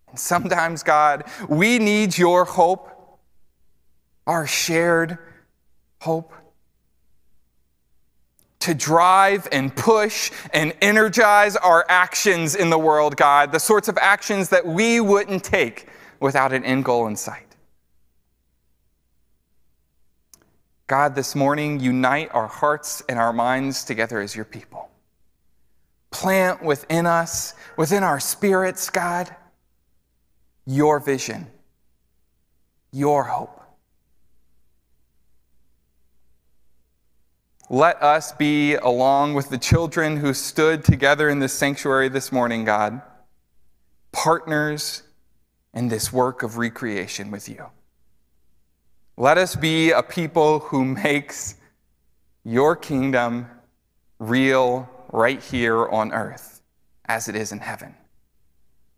And 0.08 0.16
sometimes, 0.16 0.84
God, 0.84 1.24
we 1.48 1.80
need 1.80 2.16
your 2.16 2.44
hope, 2.44 3.18
our 4.24 4.46
shared 4.46 5.18
hope, 6.00 6.32
to 8.60 8.72
drive 8.72 9.48
and 9.50 9.74
push 9.74 10.30
and 10.52 10.72
energize 10.80 11.56
our 11.56 11.84
actions 11.88 12.54
in 12.54 12.70
the 12.70 12.78
world, 12.78 13.16
God, 13.16 13.50
the 13.50 13.58
sorts 13.58 13.88
of 13.88 13.98
actions 13.98 14.50
that 14.50 14.64
we 14.64 15.00
wouldn't 15.00 15.42
take 15.42 15.88
without 16.20 16.52
an 16.52 16.64
end 16.64 16.84
goal 16.84 17.08
in 17.08 17.16
sight. 17.16 17.43
God, 20.86 21.14
this 21.14 21.34
morning, 21.34 21.80
unite 21.80 22.28
our 22.34 22.46
hearts 22.46 23.02
and 23.08 23.18
our 23.18 23.32
minds 23.32 23.84
together 23.84 24.20
as 24.20 24.36
your 24.36 24.44
people. 24.44 24.90
Plant 26.10 26.62
within 26.62 27.06
us, 27.06 27.54
within 27.76 28.02
our 28.02 28.20
spirits, 28.20 28.90
God, 28.90 29.34
your 30.66 31.00
vision, 31.00 31.46
your 32.92 33.24
hope. 33.24 33.62
Let 37.70 38.02
us 38.02 38.32
be, 38.32 38.74
along 38.74 39.34
with 39.34 39.48
the 39.48 39.58
children 39.58 40.18
who 40.18 40.34
stood 40.34 40.84
together 40.84 41.30
in 41.30 41.38
this 41.38 41.54
sanctuary 41.54 42.10
this 42.10 42.30
morning, 42.30 42.64
God, 42.64 43.00
partners 44.12 45.02
in 45.72 45.88
this 45.88 46.12
work 46.12 46.42
of 46.42 46.58
recreation 46.58 47.30
with 47.30 47.48
you. 47.48 47.70
Let 49.16 49.38
us 49.38 49.54
be 49.54 49.92
a 49.92 50.02
people 50.02 50.58
who 50.58 50.84
makes 50.84 51.54
your 52.44 52.74
kingdom 52.74 53.48
real 54.18 54.88
right 55.12 55.40
here 55.40 55.88
on 55.88 56.12
earth 56.12 56.62
as 57.06 57.28
it 57.28 57.36
is 57.36 57.52
in 57.52 57.60
heaven 57.60 57.94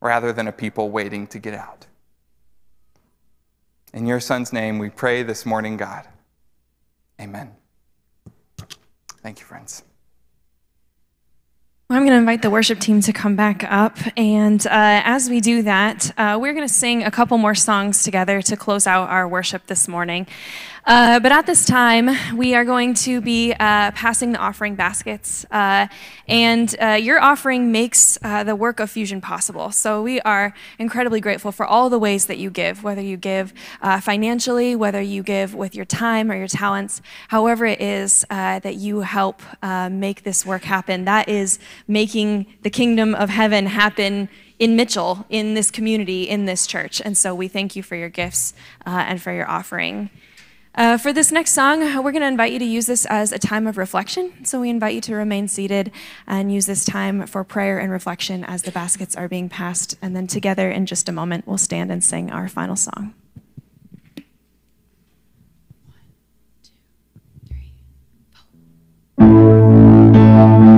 rather 0.01 0.33
than 0.33 0.49
a 0.49 0.53
people 0.53 0.91
waiting 0.91 1.27
to 1.27 1.39
get 1.39 1.53
out. 1.55 1.87
In 3.93 4.07
your 4.07 4.21
Son's 4.21 4.53
name, 4.53 4.79
we 4.79 4.91
pray 4.91 5.23
this 5.23 5.45
morning, 5.45 5.77
God. 5.77 6.07
Amen. 7.21 7.53
Thank 9.23 9.41
you, 9.41 9.47
friends. 9.47 9.83
I'm 11.89 12.03
going 12.03 12.11
to 12.11 12.17
invite 12.17 12.43
the 12.43 12.51
worship 12.51 12.81
team 12.81 13.01
to 13.03 13.13
come 13.13 13.37
back 13.37 13.63
up. 13.63 13.97
And 14.17 14.61
uh, 14.67 14.71
as 14.73 15.31
we 15.31 15.41
do 15.41 15.63
that, 15.63 16.11
uh, 16.19 16.37
we're 16.41 16.53
going 16.53 16.67
to 16.67 16.75
sing 16.75 17.05
a 17.05 17.13
couple 17.13 17.39
more 17.39 17.55
songs 17.55 18.03
together 18.03 18.43
to 18.43 18.57
close 18.57 18.89
out 18.89 19.09
our 19.09 19.29
worship 19.29 19.69
this 19.69 19.87
morning. 19.87 20.27
Uh, 20.85 21.19
but 21.19 21.33
at 21.33 21.47
this 21.47 21.65
time, 21.65 22.11
we 22.37 22.55
are 22.55 22.65
going 22.65 22.95
to 22.95 23.21
be 23.21 23.53
uh, 23.53 23.91
passing 23.91 24.33
the 24.33 24.39
offering 24.39 24.77
baskets. 24.77 25.45
Uh, 25.51 25.89
and 26.29 26.77
uh, 26.81 26.91
your 26.91 27.21
offering 27.21 27.73
makes 27.73 28.19
the 28.19 28.55
work 28.57 28.79
of 28.79 28.89
Fusion 28.89 29.21
possible. 29.21 29.73
So 29.73 30.01
we 30.03 30.21
are 30.21 30.55
incredibly 30.79 31.21
grateful 31.21 31.51
for 31.51 31.67
all 31.67 31.91
the 31.91 31.99
ways 31.99 32.27
that 32.27 32.39
you 32.39 32.51
give, 32.51 32.85
whether 32.85 33.01
you 33.01 33.17
give 33.17 33.53
financially, 34.01 34.77
whether 34.77 35.01
you 35.01 35.25
give 35.25 35.55
with 35.55 35.75
your 35.75 35.85
time 35.85 36.31
or 36.31 36.37
your 36.37 36.47
talents, 36.47 37.03
however 37.29 37.67
it 37.67 37.81
is 37.81 38.25
that 38.29 38.77
you 38.77 39.01
help 39.01 39.43
make 39.91 40.23
this 40.23 40.47
work 40.47 40.63
happen. 40.63 41.05
That 41.05 41.29
is 41.29 41.59
making 41.87 42.47
the 42.63 42.71
kingdom 42.71 43.15
of 43.15 43.31
heaven 43.31 43.67
happen 43.67 44.29
in 44.59 44.77
Mitchell, 44.77 45.27
in 45.29 45.55
this 45.55 45.71
community, 45.71 46.29
in 46.29 46.47
this 46.47 46.67
church. 46.67 47.01
And 47.05 47.17
so 47.17 47.35
we 47.35 47.49
thank 47.49 47.77
you 47.77 47.83
for 47.83 47.97
your 47.97 48.09
gifts 48.09 48.55
and 48.85 49.21
for 49.21 49.33
your 49.33 49.49
offering. 49.49 50.11
Uh, 50.77 50.99
for 50.99 51.11
this 51.11 51.33
next 51.33 51.53
song, 51.53 51.81
we're 51.81 52.13
going 52.13 52.21
to 52.21 52.27
invite 52.27 52.53
you 52.53 52.59
to 52.59 52.65
use 52.65 52.85
this 52.85 53.07
as 53.07 53.33
a 53.33 53.39
time 53.39 53.67
of 53.67 53.79
reflection. 53.79 54.45
So 54.45 54.61
we 54.61 54.69
invite 54.69 54.95
you 54.95 55.01
to 55.03 55.15
remain 55.15 55.49
seated 55.49 55.91
and 56.27 56.53
use 56.53 56.67
this 56.67 56.85
time 56.85 57.27
for 57.27 57.45
prayer 57.45 57.79
and 57.79 57.91
reflection 57.91 58.45
as 58.45 58.63
the 58.63 58.71
baskets 58.71 59.17
are 59.17 59.27
being 59.27 59.49
passed. 59.49 59.97
And 60.03 60.15
then 60.15 60.27
together 60.27 60.71
in 60.71 60.85
just 60.85 61.09
a 61.09 61.13
moment, 61.13 61.47
we'll 61.47 61.57
stand 61.57 61.91
and 61.91 62.05
sing 62.05 62.31
our 62.31 62.47
final 62.47 62.77
song. 62.77 63.15
One, 65.87 66.13
two, 66.63 66.73
three, 67.49 67.73
four. 69.17 70.76